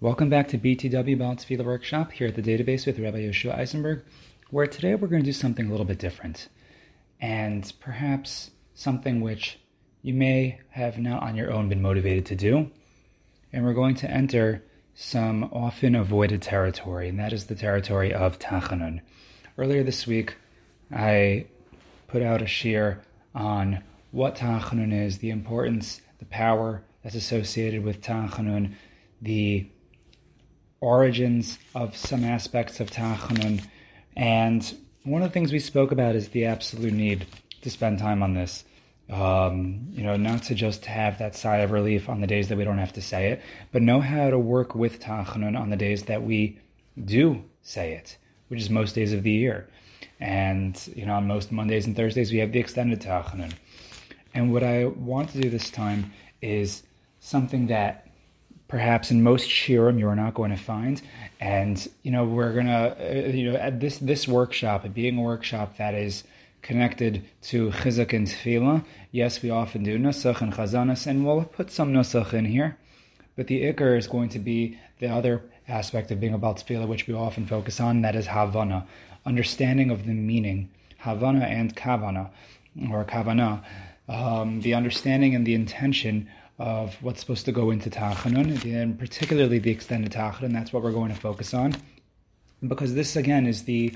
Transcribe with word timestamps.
Welcome 0.00 0.30
back 0.30 0.46
to 0.50 0.58
BTW 0.58 1.18
Baal 1.18 1.34
Tefillah 1.34 1.64
Workshop 1.64 2.12
here 2.12 2.28
at 2.28 2.36
the 2.36 2.40
database 2.40 2.86
with 2.86 3.00
Rabbi 3.00 3.18
Yoshua 3.18 3.58
Eisenberg, 3.58 4.04
where 4.48 4.68
today 4.68 4.94
we're 4.94 5.08
going 5.08 5.24
to 5.24 5.28
do 5.28 5.32
something 5.32 5.66
a 5.66 5.70
little 5.72 5.84
bit 5.84 5.98
different, 5.98 6.48
and 7.20 7.72
perhaps 7.80 8.52
something 8.74 9.20
which 9.20 9.58
you 10.02 10.14
may 10.14 10.60
have 10.70 11.00
not 11.00 11.24
on 11.24 11.34
your 11.34 11.50
own 11.50 11.68
been 11.68 11.82
motivated 11.82 12.26
to 12.26 12.36
do. 12.36 12.70
And 13.52 13.64
we're 13.64 13.74
going 13.74 13.96
to 13.96 14.08
enter 14.08 14.62
some 14.94 15.50
often 15.52 15.96
avoided 15.96 16.42
territory, 16.42 17.08
and 17.08 17.18
that 17.18 17.32
is 17.32 17.46
the 17.46 17.56
territory 17.56 18.14
of 18.14 18.38
Tachanun. 18.38 19.00
Earlier 19.58 19.82
this 19.82 20.06
week, 20.06 20.36
I 20.92 21.46
put 22.06 22.22
out 22.22 22.40
a 22.40 22.44
shiur 22.44 23.00
on 23.34 23.82
what 24.12 24.36
Tachanun 24.36 24.92
is, 24.92 25.18
the 25.18 25.30
importance, 25.30 26.00
the 26.20 26.26
power 26.26 26.84
that's 27.02 27.16
associated 27.16 27.82
with 27.82 28.00
Tachanun, 28.00 28.74
the 29.20 29.68
origins 30.80 31.58
of 31.74 31.96
some 31.96 32.24
aspects 32.24 32.80
of 32.80 32.90
Tachanun. 32.90 33.62
And 34.16 34.78
one 35.04 35.22
of 35.22 35.28
the 35.28 35.32
things 35.32 35.52
we 35.52 35.58
spoke 35.58 35.92
about 35.92 36.14
is 36.14 36.28
the 36.28 36.46
absolute 36.46 36.92
need 36.92 37.26
to 37.62 37.70
spend 37.70 37.98
time 37.98 38.22
on 38.22 38.34
this. 38.34 38.64
Um, 39.10 39.88
you 39.92 40.02
know, 40.02 40.16
not 40.16 40.42
to 40.44 40.54
just 40.54 40.84
have 40.84 41.18
that 41.18 41.34
sigh 41.34 41.58
of 41.58 41.70
relief 41.70 42.10
on 42.10 42.20
the 42.20 42.26
days 42.26 42.48
that 42.48 42.58
we 42.58 42.64
don't 42.64 42.78
have 42.78 42.92
to 42.92 43.02
say 43.02 43.28
it, 43.28 43.42
but 43.72 43.80
know 43.80 44.00
how 44.00 44.28
to 44.28 44.38
work 44.38 44.74
with 44.74 45.00
Tachanun 45.00 45.58
on 45.58 45.70
the 45.70 45.76
days 45.76 46.04
that 46.04 46.22
we 46.22 46.58
do 47.02 47.42
say 47.62 47.94
it, 47.94 48.18
which 48.48 48.60
is 48.60 48.68
most 48.68 48.94
days 48.94 49.14
of 49.14 49.22
the 49.22 49.30
year. 49.30 49.66
And, 50.20 50.78
you 50.94 51.06
know, 51.06 51.14
on 51.14 51.26
most 51.26 51.50
Mondays 51.50 51.86
and 51.86 51.96
Thursdays, 51.96 52.30
we 52.32 52.38
have 52.38 52.52
the 52.52 52.58
extended 52.58 53.00
Tachanun. 53.00 53.54
And 54.34 54.52
what 54.52 54.62
I 54.62 54.84
want 54.84 55.30
to 55.30 55.40
do 55.40 55.48
this 55.48 55.70
time 55.70 56.12
is 56.42 56.82
something 57.20 57.68
that 57.68 58.07
perhaps 58.68 59.10
in 59.10 59.22
most 59.22 59.48
shiurim 59.48 59.98
you're 59.98 60.14
not 60.14 60.34
going 60.34 60.50
to 60.50 60.56
find. 60.56 61.02
And 61.40 61.86
you 62.02 62.10
know 62.10 62.24
we're 62.24 62.52
gonna 62.52 62.96
uh, 63.00 63.28
you 63.28 63.50
know 63.50 63.58
at 63.58 63.80
this 63.80 63.98
this 63.98 64.28
workshop, 64.28 64.86
being 64.92 65.18
a 65.18 65.22
workshop 65.22 65.78
that 65.78 65.94
is 65.94 66.24
connected 66.62 67.24
to 67.42 67.70
chizuk 67.70 68.12
and 68.12 68.26
tefillah. 68.26 68.84
Yes, 69.10 69.42
we 69.42 69.50
often 69.50 69.82
do 69.82 69.98
nusach 69.98 70.40
and 70.40 70.52
chazanas, 70.52 71.06
and 71.06 71.26
we'll 71.26 71.44
put 71.44 71.70
some 71.70 71.92
nusach 71.92 72.32
in 72.34 72.44
here. 72.44 72.76
But 73.36 73.46
the 73.46 73.62
ikar 73.62 73.96
is 73.96 74.06
going 74.06 74.28
to 74.30 74.38
be 74.38 74.78
the 74.98 75.08
other 75.08 75.42
aspect 75.68 76.10
of 76.10 76.20
being 76.20 76.34
about 76.34 76.58
tefillah, 76.58 76.88
which 76.88 77.06
we 77.06 77.14
often 77.14 77.46
focus 77.46 77.80
on. 77.80 78.02
That 78.02 78.16
is 78.16 78.26
havana, 78.26 78.86
understanding 79.24 79.90
of 79.90 80.06
the 80.06 80.14
meaning, 80.14 80.70
havana 80.98 81.44
and 81.44 81.74
kavana, 81.74 82.30
or 82.90 83.04
kavana, 83.04 83.62
um, 84.08 84.60
the 84.62 84.74
understanding 84.74 85.34
and 85.34 85.46
the 85.46 85.54
intention 85.54 86.28
of 86.58 86.94
what's 87.02 87.20
supposed 87.20 87.44
to 87.44 87.52
go 87.52 87.70
into 87.70 87.88
Tachanun, 87.88 88.64
and 88.64 88.98
particularly 88.98 89.58
the 89.58 89.70
extended 89.70 90.12
Tachanun. 90.12 90.52
That's 90.52 90.72
what 90.72 90.82
we're 90.82 90.92
going 90.92 91.10
to 91.10 91.20
focus 91.20 91.54
on, 91.54 91.74
because 92.66 92.94
this 92.94 93.16
again 93.16 93.46
is 93.46 93.64
the 93.64 93.94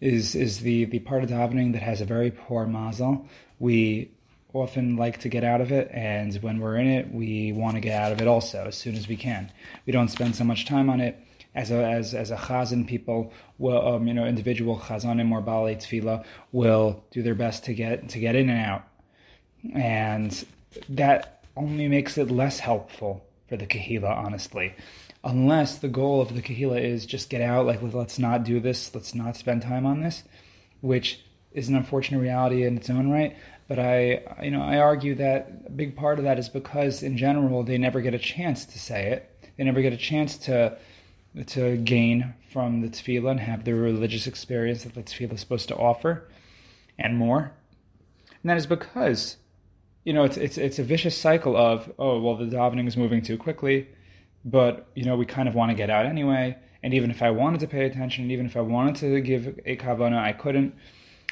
is 0.00 0.34
is 0.34 0.60
the 0.60 0.84
the 0.86 0.98
part 0.98 1.24
of 1.24 1.30
davening 1.30 1.72
that 1.72 1.82
has 1.82 2.00
a 2.00 2.04
very 2.04 2.30
poor 2.30 2.66
mazel. 2.66 3.26
We 3.58 4.10
often 4.52 4.96
like 4.96 5.20
to 5.20 5.30
get 5.30 5.44
out 5.44 5.62
of 5.62 5.72
it, 5.72 5.88
and 5.92 6.34
when 6.42 6.60
we're 6.60 6.76
in 6.76 6.86
it, 6.86 7.10
we 7.12 7.52
want 7.52 7.76
to 7.76 7.80
get 7.80 8.00
out 8.00 8.12
of 8.12 8.20
it 8.20 8.28
also 8.28 8.64
as 8.66 8.76
soon 8.76 8.94
as 8.96 9.08
we 9.08 9.16
can. 9.16 9.50
We 9.86 9.92
don't 9.92 10.08
spend 10.08 10.36
so 10.36 10.44
much 10.44 10.66
time 10.66 10.90
on 10.90 11.00
it. 11.00 11.18
As 11.54 11.70
a 11.70 11.82
as 11.84 12.14
as 12.14 12.30
a 12.30 12.36
chazan, 12.36 12.86
people 12.86 13.32
will 13.58 13.86
um, 13.86 14.06
you 14.06 14.14
know 14.14 14.26
individual 14.26 14.78
chazanim 14.78 15.30
or 15.32 15.42
balei 15.42 15.76
tefillah 15.76 16.24
will 16.50 17.04
do 17.10 17.22
their 17.22 17.34
best 17.34 17.64
to 17.64 17.74
get 17.74 18.10
to 18.10 18.18
get 18.18 18.36
in 18.36 18.50
and 18.50 18.60
out, 18.60 18.84
and 19.74 20.44
that 20.90 21.41
only 21.56 21.88
makes 21.88 22.18
it 22.18 22.30
less 22.30 22.58
helpful 22.58 23.24
for 23.48 23.56
the 23.56 23.66
kahila, 23.66 24.16
honestly. 24.16 24.74
Unless 25.24 25.78
the 25.78 25.88
goal 25.88 26.20
of 26.20 26.34
the 26.34 26.42
kahila 26.42 26.80
is 26.82 27.06
just 27.06 27.30
get 27.30 27.42
out, 27.42 27.66
like 27.66 27.80
let's 27.82 28.18
not 28.18 28.44
do 28.44 28.60
this, 28.60 28.94
let's 28.94 29.14
not 29.14 29.36
spend 29.36 29.62
time 29.62 29.86
on 29.86 30.00
this, 30.00 30.24
which 30.80 31.20
is 31.52 31.68
an 31.68 31.76
unfortunate 31.76 32.20
reality 32.20 32.64
in 32.64 32.76
its 32.76 32.90
own 32.90 33.10
right. 33.10 33.36
But 33.68 33.78
I, 33.78 34.22
you 34.42 34.50
know, 34.50 34.62
I 34.62 34.78
argue 34.78 35.14
that 35.16 35.64
a 35.66 35.70
big 35.70 35.96
part 35.96 36.18
of 36.18 36.24
that 36.24 36.38
is 36.38 36.48
because 36.48 37.02
in 37.02 37.16
general 37.16 37.62
they 37.62 37.78
never 37.78 38.00
get 38.00 38.14
a 38.14 38.18
chance 38.18 38.64
to 38.64 38.78
say 38.78 39.12
it. 39.12 39.28
They 39.56 39.64
never 39.64 39.82
get 39.82 39.92
a 39.92 39.98
chance 39.98 40.36
to 40.38 40.76
to 41.46 41.78
gain 41.78 42.34
from 42.52 42.82
the 42.82 42.88
tefillah 42.88 43.30
and 43.30 43.40
have 43.40 43.64
the 43.64 43.74
religious 43.74 44.26
experience 44.26 44.84
that 44.84 44.94
the 44.94 45.02
tefillah 45.02 45.32
is 45.32 45.40
supposed 45.40 45.68
to 45.68 45.76
offer, 45.76 46.28
and 46.98 47.16
more. 47.16 47.52
And 48.42 48.50
that 48.50 48.58
is 48.58 48.66
because 48.66 49.36
you 50.04 50.12
know, 50.12 50.24
it's 50.24 50.36
it's 50.36 50.58
it's 50.58 50.78
a 50.78 50.84
vicious 50.84 51.16
cycle 51.16 51.56
of 51.56 51.90
oh 51.98 52.20
well 52.20 52.36
the 52.36 52.44
davening 52.44 52.88
is 52.88 52.96
moving 52.96 53.22
too 53.22 53.36
quickly, 53.36 53.88
but 54.44 54.86
you 54.94 55.04
know 55.04 55.16
we 55.16 55.26
kind 55.26 55.48
of 55.48 55.54
want 55.54 55.70
to 55.70 55.76
get 55.76 55.90
out 55.90 56.06
anyway. 56.06 56.56
And 56.82 56.94
even 56.94 57.10
if 57.10 57.22
I 57.22 57.30
wanted 57.30 57.60
to 57.60 57.68
pay 57.68 57.86
attention, 57.86 58.30
even 58.30 58.46
if 58.46 58.56
I 58.56 58.60
wanted 58.60 58.96
to 58.96 59.20
give 59.20 59.60
a 59.64 59.76
kavana, 59.76 60.18
I 60.18 60.32
couldn't. 60.32 60.74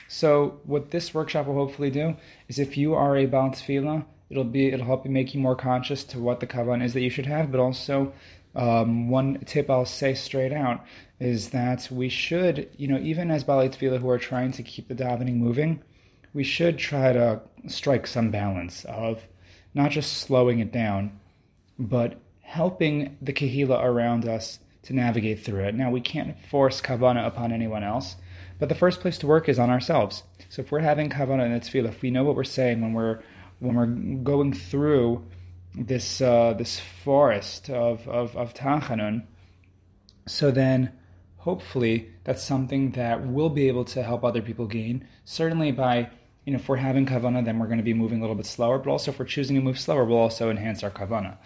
So 0.07 0.61
what 0.65 0.91
this 0.91 1.13
workshop 1.13 1.47
will 1.47 1.55
hopefully 1.55 1.91
do 1.91 2.17
is 2.49 2.59
if 2.59 2.77
you 2.77 2.95
are 2.95 3.17
a 3.17 3.27
Baal 3.27 3.51
Tefillah, 3.51 4.05
it'll 4.29 4.45
be 4.45 4.69
it'll 4.69 4.87
help 4.87 5.05
you 5.05 5.11
make 5.11 5.35
you 5.35 5.41
more 5.41 5.57
conscious 5.57 6.05
to 6.05 6.21
what 6.21 6.41
the 6.41 6.47
kavan 6.47 6.83
is 6.83 6.95
that 6.95 7.01
you 7.01 7.11
should 7.11 7.27
have, 7.27 7.51
but 7.51 7.61
also 7.61 8.13
um, 8.55 9.09
one 9.09 9.41
tip 9.47 9.71
I'll 9.71 9.85
say 9.85 10.15
straight 10.15 10.53
out 10.53 10.85
is 11.19 11.51
that 11.51 11.89
we 11.91 12.09
should, 12.09 12.69
you 12.77 12.89
know, 12.89 12.99
even 12.99 13.31
as 13.31 13.45
Balei 13.45 13.71
Tefillah 13.71 14.01
who 14.01 14.09
are 14.09 14.19
trying 14.19 14.53
to 14.53 14.63
keep 14.63 14.89
the 14.89 14.95
davening 14.95 15.37
moving, 15.37 15.83
we 16.33 16.45
should 16.45 16.79
try 16.79 17.13
to 17.13 17.41
strike 17.67 18.07
some 18.07 18.31
balance 18.31 18.85
of 18.85 19.23
not 19.75 19.91
just 19.91 20.19
slowing 20.19 20.61
it 20.61 20.73
down, 20.73 21.19
but 21.79 22.21
helping 22.43 23.17
the 23.23 23.33
kahila 23.33 23.83
around 23.83 24.27
us 24.29 24.59
to 24.83 24.95
navigate 24.95 25.45
through 25.45 25.65
it. 25.65 25.75
Now, 25.75 25.91
we 25.91 26.01
can't 26.01 26.37
force 26.47 26.81
kavana 26.81 27.27
upon 27.27 27.53
anyone 27.53 27.85
else, 27.85 28.17
but 28.59 28.69
the 28.69 28.75
first 28.75 29.01
place 29.01 29.19
to 29.19 29.27
work 29.27 29.49
is 29.49 29.59
on 29.59 29.71
ourselves. 29.71 30.23
So 30.49 30.63
if 30.63 30.73
we're 30.73 30.81
having 30.81 31.11
kavana 31.11 31.47
in 31.47 31.53
its 31.53 31.69
tefillah, 31.69 31.89
if 31.89 32.03
we 32.03 32.11
know 32.11 32.25
what 32.25 32.37
we're 32.37 32.45
saying 32.45 32.81
when 32.81 32.93
we're 32.93 33.21
when 33.59 33.75
we're 33.75 34.23
going 34.23 34.55
through 34.55 35.25
this 35.75 36.21
uh, 36.21 36.55
this 36.55 36.81
forest 37.05 37.71
of 37.71 38.09
of, 38.09 38.37
of 38.37 38.55
tachanun, 38.55 39.27
so 40.27 40.51
then 40.51 40.93
hopefully 41.37 42.11
that's 42.25 42.43
something 42.43 42.93
that 42.93 43.27
we'll 43.27 43.51
be 43.51 43.69
able 43.69 43.85
to 43.85 44.03
help 44.03 44.25
other 44.25 44.43
people 44.43 44.67
gain. 44.67 45.07
Certainly 45.25 45.73
by 45.73 46.11
you 46.51 46.57
know, 46.57 46.61
if 46.61 46.69
we're 46.69 46.79
having 46.79 47.07
kavana, 47.07 47.45
then 47.45 47.61
we're 47.61 47.69
going 47.69 47.79
to 47.79 47.85
be 47.85 47.95
moving 47.95 48.19
a 48.19 48.23
little 48.23 48.35
bit 48.35 48.45
slower. 48.45 48.77
But 48.77 48.91
also, 48.91 49.13
if 49.13 49.21
we're 49.21 49.25
choosing 49.25 49.55
to 49.55 49.63
move 49.63 49.79
slower, 49.79 50.05
we'll 50.05 50.19
also 50.19 50.51
enhance 50.51 50.83
our 50.83 50.91
kavana. 50.91 51.37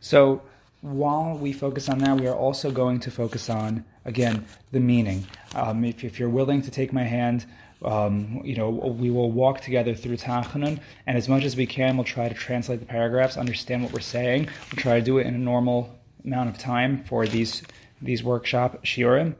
So 0.00 0.40
while 0.80 1.36
we 1.36 1.52
focus 1.52 1.90
on 1.90 1.98
that, 1.98 2.18
we 2.18 2.26
are 2.26 2.34
also 2.34 2.70
going 2.70 3.00
to 3.00 3.10
focus 3.10 3.50
on 3.50 3.84
again 4.06 4.46
the 4.70 4.80
meaning. 4.80 5.26
Um, 5.54 5.84
if, 5.84 6.02
if, 6.02 6.18
you're 6.18 6.30
willing 6.30 6.62
to 6.62 6.70
take 6.70 6.94
my 6.94 7.02
hand, 7.02 7.44
um, 7.84 8.40
you 8.42 8.56
know, 8.56 8.70
we 8.70 9.10
will 9.10 9.30
walk 9.30 9.60
together 9.60 9.94
through 9.94 10.16
Tachanun, 10.16 10.80
and 11.06 11.18
as 11.18 11.28
much 11.28 11.44
as 11.44 11.54
we 11.54 11.66
can, 11.66 11.98
we'll 11.98 12.04
try 12.04 12.26
to 12.26 12.34
translate 12.34 12.80
the 12.80 12.86
paragraphs, 12.86 13.36
understand 13.36 13.82
what 13.82 13.92
we're 13.92 14.00
saying. 14.00 14.48
We'll 14.72 14.82
try 14.82 14.98
to 14.98 15.04
do 15.04 15.18
it 15.18 15.26
in 15.26 15.34
a 15.34 15.38
normal 15.38 15.94
amount 16.24 16.48
of 16.48 16.56
time 16.56 17.04
for 17.04 17.26
these 17.26 17.62
these 18.00 18.24
workshop 18.24 18.82
shiurim, 18.82 19.34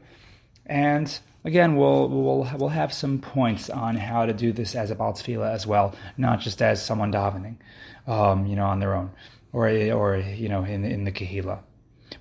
and 0.67 1.19
again, 1.43 1.75
we'll 1.75 2.07
we'll 2.09 2.49
we'll 2.57 2.69
have 2.69 2.93
some 2.93 3.19
points 3.19 3.69
on 3.69 3.95
how 3.95 4.25
to 4.25 4.33
do 4.33 4.51
this 4.51 4.75
as 4.75 4.91
a 4.91 4.95
Baal 4.95 5.17
as 5.43 5.67
well, 5.67 5.95
not 6.17 6.39
just 6.39 6.61
as 6.61 6.83
someone 6.83 7.11
davening, 7.11 7.55
um, 8.07 8.45
you 8.45 8.55
know, 8.55 8.65
on 8.65 8.79
their 8.79 8.95
own, 8.95 9.11
or 9.51 9.67
or 9.67 10.17
you 10.17 10.49
know, 10.49 10.63
in 10.63 10.85
in 10.85 11.03
the 11.03 11.11
kahila. 11.11 11.59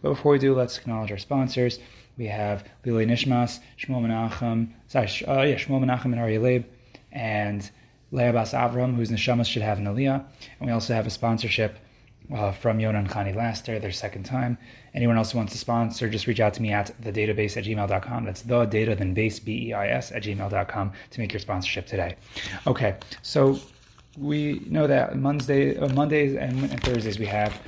But 0.00 0.10
before 0.10 0.32
we 0.32 0.38
do, 0.38 0.54
let's 0.54 0.78
acknowledge 0.78 1.10
our 1.12 1.18
sponsors. 1.18 1.78
We 2.18 2.26
have 2.26 2.64
Lili 2.84 3.06
Nishmas, 3.06 3.60
Shmuel 3.78 4.02
Menachem, 4.02 4.68
sorry, 4.86 5.06
uh, 5.26 5.42
yeah, 5.42 5.56
Shmuel 5.56 5.82
Menachem 5.82 6.06
and 6.06 6.20
Ari 6.20 6.38
Leib, 6.38 6.64
and 7.10 7.68
Leah 8.10 8.32
Bas 8.32 8.52
Avram, 8.52 8.94
whose 8.94 9.10
neshamas 9.10 9.46
should 9.46 9.62
have 9.62 9.78
an 9.78 9.86
aliyah. 9.86 10.24
And 10.60 10.66
we 10.66 10.72
also 10.72 10.92
have 10.94 11.06
a 11.06 11.10
sponsorship 11.10 11.78
uh, 12.34 12.52
from 12.52 12.78
Yona 12.78 12.98
and 12.98 13.08
Khani 13.08 13.34
Laster, 13.34 13.78
their 13.78 13.92
second 13.92 14.24
time. 14.24 14.58
Anyone 14.94 15.16
else 15.16 15.32
who 15.32 15.38
wants 15.38 15.52
to 15.52 15.58
sponsor, 15.58 16.08
just 16.08 16.26
reach 16.26 16.40
out 16.40 16.52
to 16.54 16.62
me 16.62 16.72
at 16.72 16.94
thedatabase 17.02 17.56
at 17.56 17.64
gmail.com. 17.64 18.24
That's 18.24 18.42
the 18.42 18.64
data, 18.66 18.94
then 18.94 19.14
base, 19.14 19.38
B 19.38 19.68
E 19.68 19.72
I 19.72 19.88
S, 19.88 20.12
at 20.12 20.22
gmail.com 20.22 20.92
to 21.10 21.20
make 21.20 21.32
your 21.32 21.40
sponsorship 21.40 21.86
today. 21.86 22.16
Okay, 22.66 22.96
so 23.22 23.58
we 24.18 24.62
know 24.66 24.86
that 24.86 25.16
Monday, 25.16 25.76
uh, 25.78 25.88
Mondays 25.88 26.34
and, 26.34 26.70
and, 26.70 26.82
Thursdays 26.82 27.18
we 27.18 27.26
have 27.26 27.58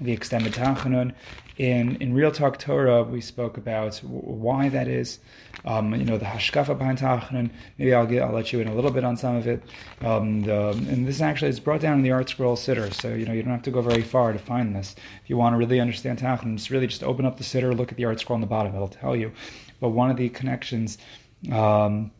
the 0.00 0.12
extended 0.12 0.52
Tachanun. 0.52 1.12
In 1.56 1.96
in 1.96 2.14
Real 2.14 2.32
Talk 2.32 2.58
Torah, 2.58 3.04
we 3.04 3.20
spoke 3.20 3.56
about 3.56 3.98
why 3.98 4.68
that 4.68 4.88
is. 4.88 5.20
Um, 5.64 5.94
you 5.94 6.04
know, 6.04 6.18
the 6.18 6.24
hashkafa 6.24 6.76
behind 6.76 6.98
Tachanun. 6.98 7.50
Maybe 7.78 7.94
I'll 7.94 8.06
get 8.06 8.22
I'll 8.22 8.32
let 8.32 8.52
you 8.52 8.60
in 8.60 8.66
a 8.66 8.74
little 8.74 8.90
bit 8.90 9.04
on 9.04 9.16
some 9.16 9.36
of 9.36 9.46
it. 9.46 9.62
Um, 10.00 10.42
the, 10.42 10.70
and 10.70 11.06
this 11.06 11.20
actually 11.20 11.50
is 11.50 11.60
brought 11.60 11.80
down 11.80 11.98
in 11.98 12.02
the 12.02 12.10
Art 12.10 12.28
Scroll 12.28 12.56
Siddur, 12.56 12.92
so 12.92 13.14
you 13.14 13.24
know 13.24 13.32
you 13.32 13.42
don't 13.42 13.52
have 13.52 13.62
to 13.62 13.70
go 13.70 13.80
very 13.82 14.02
far 14.02 14.32
to 14.32 14.38
find 14.38 14.74
this. 14.74 14.96
If 15.22 15.30
you 15.30 15.36
want 15.36 15.54
to 15.54 15.58
really 15.58 15.78
understand 15.78 16.18
Tachanun, 16.18 16.56
just 16.56 16.70
really 16.70 16.88
just 16.88 17.04
open 17.04 17.24
up 17.24 17.36
the 17.36 17.44
Siddur, 17.44 17.76
look 17.76 17.92
at 17.92 17.96
the 17.96 18.04
Art 18.04 18.18
Scroll 18.18 18.34
on 18.34 18.40
the 18.40 18.46
bottom; 18.48 18.74
it'll 18.74 18.88
tell 18.88 19.14
you. 19.14 19.32
But 19.80 19.90
one 19.90 20.10
of 20.10 20.16
the 20.16 20.28
connections, 20.30 20.98
um, 21.52 22.10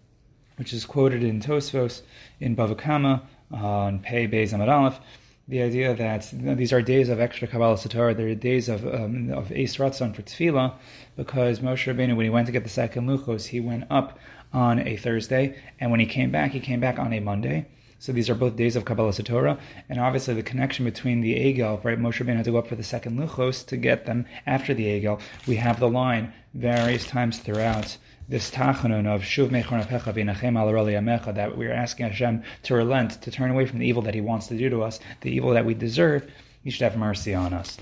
which 0.56 0.73
is 0.73 0.85
quoted 0.85 1.25
in 1.25 1.41
Tosfos 1.41 2.03
in 2.38 2.55
Bava 2.55 2.79
Kama 2.79 3.23
on 3.50 3.99
Pei 3.99 4.29
Beis 4.29 4.53
Amud 4.53 4.69
Aleph 4.69 5.00
the 5.46 5.62
idea 5.62 5.94
that 5.94 6.32
you 6.32 6.38
know, 6.41 6.55
these 6.55 6.73
are 6.73 6.81
days 6.81 7.08
of 7.08 7.20
extra 7.20 7.46
Kabbalah 7.46 7.76
Satorah, 7.76 8.17
they're 8.17 8.35
days 8.35 8.69
of 8.69 8.87
um, 8.87 9.31
of 9.31 9.50
Eis 9.52 9.76
Ratzon 9.76 10.14
for 10.14 10.23
Tefillah, 10.23 10.75
because 11.17 11.61
Moshe 11.61 11.93
Rabbeinu, 11.93 12.17
when 12.17 12.25
he 12.25 12.31
went 12.31 12.46
to 12.46 12.52
get 12.52 12.64
the 12.64 12.70
second 12.70 13.06
Luchos, 13.06 13.46
he 13.46 13.61
went 13.61 13.85
up 13.91 14.19
on 14.52 14.87
a 14.87 14.96
Thursday, 14.96 15.56
and 15.81 15.91
when 15.91 16.00
he 16.00 16.06
came 16.06 16.31
back, 16.31 16.52
he 16.52 16.61
came 16.61 16.81
back 16.81 16.99
on 16.99 17.12
a 17.12 17.20
Monday. 17.20 17.67
So 17.99 18.12
these 18.12 18.29
are 18.29 18.35
both 18.35 18.56
days 18.56 18.76
of 18.76 18.85
Kabbalah 18.85 19.12
Satorah, 19.12 19.58
and 19.88 19.99
obviously 19.99 20.35
the 20.35 20.43
connection 20.43 20.85
between 20.85 21.20
the 21.20 21.35
Egel, 21.35 21.82
right? 21.85 21.99
Moshe 21.99 22.25
Rabbeinu 22.25 22.37
had 22.37 22.44
to 22.44 22.50
go 22.50 22.58
up 22.58 22.69
for 22.69 22.76
the 22.76 22.82
second 22.82 23.19
Luchos 23.19 23.67
to 23.67 23.76
get 23.76 24.06
them 24.06 24.26
after 24.47 24.75
the 24.75 24.87
Egel. 24.87 25.20
We 25.47 25.56
have 25.56 25.81
the 25.81 25.88
line 25.88 26.32
various 26.55 27.06
times 27.06 27.38
throughout 27.38 27.97
this 28.29 28.50
tachanun 28.50 29.06
of 29.06 29.23
shuv 29.23 29.49
mechon 29.50 29.85
v'inachem 29.87 30.59
al 30.59 30.69
amecha 30.69 31.35
that 31.35 31.56
we 31.56 31.67
are 31.67 31.73
asking 31.73 32.06
Hashem 32.06 32.43
to 32.65 32.75
relent, 32.75 33.23
to 33.23 33.31
turn 33.31 33.50
away 33.50 33.67
from 33.67 33.79
the 33.79 33.87
evil 33.87 34.03
that 34.03 34.15
He 34.15 34.21
wants 34.21 34.47
to 34.49 34.56
do 34.56 34.71
to 34.71 34.82
us, 34.82 35.00
the 35.21 35.31
evil 35.31 35.50
that 35.50 35.67
we 35.67 35.75
deserve. 35.75 36.31
He 36.62 36.71
should 36.71 36.82
have 36.82 36.97
mercy 36.97 37.35
on 37.35 37.53
us. 37.53 37.76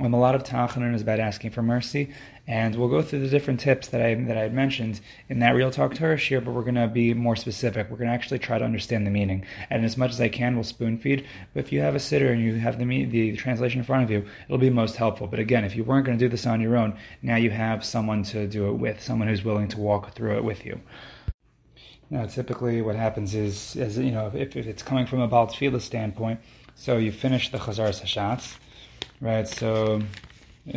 Um, 0.00 0.14
a 0.14 0.18
lot 0.18 0.34
of 0.34 0.42
tachanun 0.42 0.94
is 0.94 1.02
about 1.02 1.20
asking 1.20 1.50
for 1.50 1.62
mercy, 1.62 2.12
and 2.46 2.74
we'll 2.74 2.88
go 2.88 3.02
through 3.02 3.20
the 3.20 3.28
different 3.28 3.60
tips 3.60 3.88
that 3.88 4.02
I 4.02 4.14
that 4.14 4.36
I 4.36 4.40
had 4.40 4.52
mentioned 4.52 5.00
in 5.28 5.38
that 5.38 5.54
Real 5.54 5.70
Talk 5.70 5.94
Torah 5.94 6.16
here, 6.16 6.40
but 6.40 6.52
we're 6.52 6.62
going 6.62 6.74
to 6.74 6.88
be 6.88 7.14
more 7.14 7.36
specific. 7.36 7.88
We're 7.88 7.98
going 7.98 8.08
to 8.08 8.14
actually 8.14 8.40
try 8.40 8.58
to 8.58 8.64
understand 8.64 9.06
the 9.06 9.10
meaning, 9.10 9.44
and 9.70 9.84
as 9.84 9.96
much 9.96 10.10
as 10.10 10.20
I 10.20 10.28
can, 10.28 10.56
we'll 10.56 10.64
spoon 10.64 10.98
feed. 10.98 11.24
But 11.54 11.60
if 11.60 11.72
you 11.72 11.80
have 11.80 11.94
a 11.94 11.98
siddur 11.98 12.32
and 12.32 12.42
you 12.42 12.56
have 12.56 12.78
the 12.78 13.04
the, 13.04 13.36
translation 13.36 13.78
in 13.78 13.84
front 13.84 14.02
of 14.02 14.10
you, 14.10 14.26
it'll 14.46 14.58
be 14.58 14.70
most 14.70 14.96
helpful. 14.96 15.28
But 15.28 15.38
again, 15.38 15.64
if 15.64 15.76
you 15.76 15.84
weren't 15.84 16.04
going 16.04 16.18
to 16.18 16.24
do 16.24 16.28
this 16.28 16.46
on 16.46 16.60
your 16.60 16.76
own, 16.76 16.96
now 17.22 17.36
you 17.36 17.50
have 17.50 17.84
someone 17.84 18.24
to 18.24 18.46
do 18.48 18.68
it 18.68 18.72
with, 18.72 19.00
someone 19.00 19.28
who's 19.28 19.44
willing 19.44 19.68
to 19.68 19.78
walk 19.78 20.12
through 20.14 20.36
it 20.36 20.44
with 20.44 20.66
you. 20.66 20.80
Now, 22.10 22.26
typically, 22.26 22.82
what 22.82 22.96
happens 22.96 23.34
is, 23.34 23.76
is 23.76 23.96
you 23.96 24.10
know, 24.10 24.30
if, 24.34 24.54
if 24.56 24.66
it's 24.66 24.82
coming 24.82 25.06
from 25.06 25.20
a 25.20 25.28
Baal 25.28 25.46
Tefillah 25.46 25.80
standpoint, 25.80 26.40
so 26.74 26.98
you 26.98 27.12
finish 27.12 27.50
the 27.50 27.58
Chazar 27.58 27.88
Hashatz, 27.88 28.56
right? 29.20 29.48
So 29.48 30.02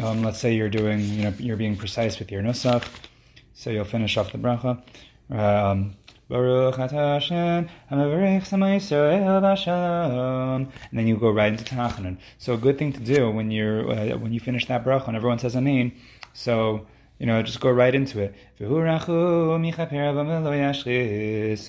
um, 0.01 0.23
let's 0.23 0.39
say 0.39 0.53
you're 0.55 0.69
doing, 0.69 0.99
you 0.99 1.23
know, 1.23 1.33
you're 1.37 1.57
being 1.57 1.75
precise 1.75 2.19
with 2.19 2.31
your 2.31 2.41
nusach, 2.41 2.87
so 3.53 3.69
you'll 3.69 3.85
finish 3.85 4.17
off 4.17 4.31
the 4.31 4.37
bracha. 4.37 4.81
Um, 5.29 5.95
Baruch 6.27 6.75
Hashem, 6.77 7.69
and 7.89 7.99
then 10.91 11.07
you 11.07 11.17
go 11.17 11.29
right 11.29 11.51
into 11.51 11.63
Tachanun. 11.63 12.17
So 12.39 12.55
a 12.55 12.57
good 12.57 12.79
thing 12.79 12.93
to 12.93 12.99
do 12.99 13.29
when 13.29 13.51
you're 13.51 13.91
uh, 13.91 14.17
when 14.17 14.33
you 14.33 14.39
finish 14.39 14.65
that 14.65 14.83
bracha 14.83 15.07
and 15.07 15.15
everyone 15.15 15.37
says 15.37 15.55
Amen. 15.55 15.91
So 16.33 16.87
you 17.19 17.25
know, 17.25 17.41
just 17.41 17.61
go 17.61 17.71
right 17.71 17.95
into 17.95 18.19
it. 18.19 18.35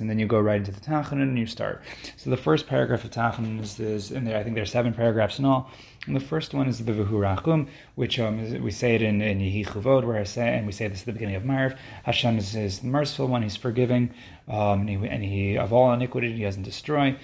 And 0.01 0.11
then 0.11 0.19
you 0.19 0.27
go 0.27 0.41
right 0.41 0.57
into 0.57 0.73
the 0.73 0.81
Tachanun 0.81 1.23
and 1.23 1.39
you 1.39 1.47
start. 1.47 1.83
So 2.17 2.31
the 2.31 2.37
first 2.37 2.67
paragraph 2.67 3.05
of 3.05 3.13
Tachanun 3.13 3.61
is, 3.61 3.79
is 3.79 4.11
in 4.11 4.25
there. 4.25 4.37
I 4.37 4.43
think 4.43 4.55
there 4.55 4.65
are 4.65 4.67
seven 4.67 4.93
paragraphs 4.93 5.39
in 5.39 5.45
all. 5.45 5.71
And 6.07 6.17
the 6.17 6.21
first 6.21 6.53
one 6.55 6.69
is 6.69 6.85
the 6.85 6.93
V'hu 6.93 7.69
which 7.95 8.19
um, 8.19 8.39
is, 8.41 8.61
we 8.61 8.71
say 8.71 8.95
it 8.95 9.03
in, 9.03 9.21
in 9.21 9.41
where 9.85 10.19
I 10.19 10.25
say, 10.25 10.57
and 10.57 10.67
we 10.67 10.73
say 10.73 10.89
this 10.89 11.01
at 11.01 11.07
the 11.07 11.13
beginning 11.13 11.37
of 11.37 11.43
Maariv, 11.43 11.77
Hashem 12.05 12.39
is, 12.39 12.55
is 12.55 12.81
the 12.81 12.87
merciful 12.87 13.27
one, 13.27 13.43
he's 13.43 13.57
forgiving, 13.57 14.15
um, 14.49 14.81
and, 14.81 14.89
he, 14.89 14.97
and 15.09 15.25
he, 15.25 15.59
of 15.59 15.73
all 15.73 15.93
iniquity, 15.93 16.33
he 16.33 16.43
doesn't 16.43 16.63
destroy 16.63 17.17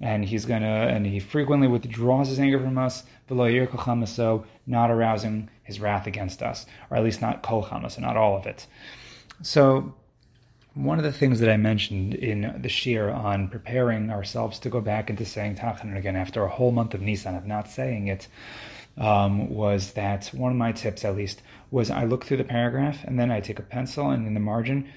and 0.00 0.24
he's 0.24 0.46
gonna 0.46 0.66
and 0.66 1.06
he 1.06 1.20
frequently 1.20 1.68
withdraws 1.68 2.28
his 2.28 2.40
anger 2.40 2.58
from 2.58 2.78
us, 2.78 3.04
so 4.06 4.44
not 4.70 4.90
arousing 4.90 5.50
his 5.62 5.80
wrath 5.80 6.06
against 6.06 6.42
us, 6.42 6.66
or 6.90 6.96
at 6.96 7.04
least 7.04 7.20
not 7.20 7.42
kol 7.42 7.66
not 7.98 8.16
all 8.16 8.36
of 8.36 8.46
it. 8.46 8.66
So 9.42 9.94
one 10.74 10.98
of 10.98 11.04
the 11.04 11.12
things 11.12 11.40
that 11.40 11.50
I 11.50 11.56
mentioned 11.56 12.14
in 12.14 12.42
the 12.62 12.68
shiur 12.68 13.14
on 13.14 13.48
preparing 13.48 14.10
ourselves 14.10 14.58
to 14.60 14.70
go 14.70 14.80
back 14.80 15.10
into 15.10 15.24
saying 15.24 15.56
Tachanun 15.56 15.96
again 15.96 16.16
after 16.16 16.44
a 16.44 16.48
whole 16.48 16.70
month 16.70 16.94
of 16.94 17.00
Nisan 17.00 17.34
of 17.34 17.46
not 17.46 17.68
saying 17.68 18.06
it 18.06 18.28
um, 18.96 19.50
was 19.50 19.92
that 19.92 20.28
one 20.28 20.52
of 20.52 20.58
my 20.58 20.72
tips, 20.72 21.04
at 21.04 21.16
least, 21.16 21.42
was 21.70 21.90
I 21.90 22.04
look 22.04 22.24
through 22.24 22.36
the 22.36 22.44
paragraph 22.44 23.02
and 23.04 23.18
then 23.18 23.30
I 23.30 23.40
take 23.40 23.58
a 23.58 23.62
pencil 23.62 24.10
and 24.10 24.26
in 24.26 24.34
the 24.34 24.40
margin 24.40 24.88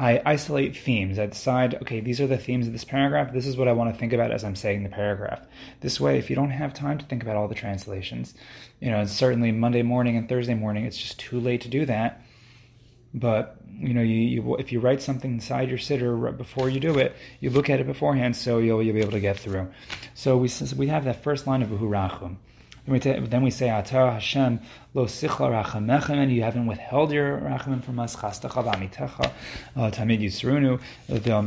I 0.00 0.22
isolate 0.24 0.78
themes. 0.78 1.18
I 1.18 1.26
decide, 1.26 1.74
okay, 1.82 2.00
these 2.00 2.22
are 2.22 2.26
the 2.26 2.38
themes 2.38 2.66
of 2.66 2.72
this 2.72 2.84
paragraph. 2.84 3.34
This 3.34 3.46
is 3.46 3.58
what 3.58 3.68
I 3.68 3.72
want 3.72 3.92
to 3.92 4.00
think 4.00 4.14
about 4.14 4.32
as 4.32 4.42
I'm 4.42 4.56
saying 4.56 4.82
the 4.82 4.88
paragraph. 4.88 5.46
This 5.80 6.00
way, 6.00 6.16
if 6.18 6.30
you 6.30 6.36
don't 6.36 6.50
have 6.50 6.72
time 6.72 6.96
to 6.96 7.04
think 7.04 7.22
about 7.22 7.36
all 7.36 7.48
the 7.48 7.54
translations, 7.54 8.32
you 8.80 8.90
know, 8.90 9.04
certainly 9.04 9.52
Monday 9.52 9.82
morning 9.82 10.16
and 10.16 10.26
Thursday 10.26 10.54
morning, 10.54 10.86
it's 10.86 10.96
just 10.96 11.20
too 11.20 11.38
late 11.38 11.60
to 11.60 11.68
do 11.68 11.84
that. 11.84 12.22
But 13.12 13.58
you 13.68 13.92
know, 13.92 14.00
you, 14.00 14.14
you 14.14 14.56
if 14.56 14.72
you 14.72 14.80
write 14.80 15.02
something 15.02 15.32
inside 15.32 15.68
your 15.68 15.78
siddur 15.78 16.34
before 16.34 16.70
you 16.70 16.80
do 16.80 16.98
it, 16.98 17.14
you 17.40 17.50
look 17.50 17.68
at 17.68 17.78
it 17.78 17.86
beforehand, 17.86 18.36
so 18.36 18.56
you'll 18.56 18.82
you'll 18.82 18.94
be 18.94 19.00
able 19.00 19.12
to 19.12 19.20
get 19.20 19.38
through. 19.38 19.68
So 20.14 20.38
we 20.38 20.48
we 20.78 20.86
have 20.86 21.04
that 21.04 21.22
first 21.22 21.46
line 21.46 21.60
of 21.60 21.68
V'hu 21.68 21.80
Rachum. 21.80 22.36
Then 22.86 23.42
we 23.42 23.50
say, 23.50 23.68
Atar 23.68 24.12
Hashem 24.12 24.60
lo 24.92 25.06
sichla 25.06 25.64
rachamechem, 25.64 26.16
and 26.16 26.32
you 26.32 26.42
haven't 26.42 26.66
withheld 26.66 27.12
your 27.12 27.38
rachamim 27.38 27.82
from 27.82 27.98
us. 28.00 28.16
Chastacha 28.16 28.64
v'amitecha 28.64 29.30
uh, 29.76 29.90
tamid 29.90 30.20
yisrunu. 30.20 30.80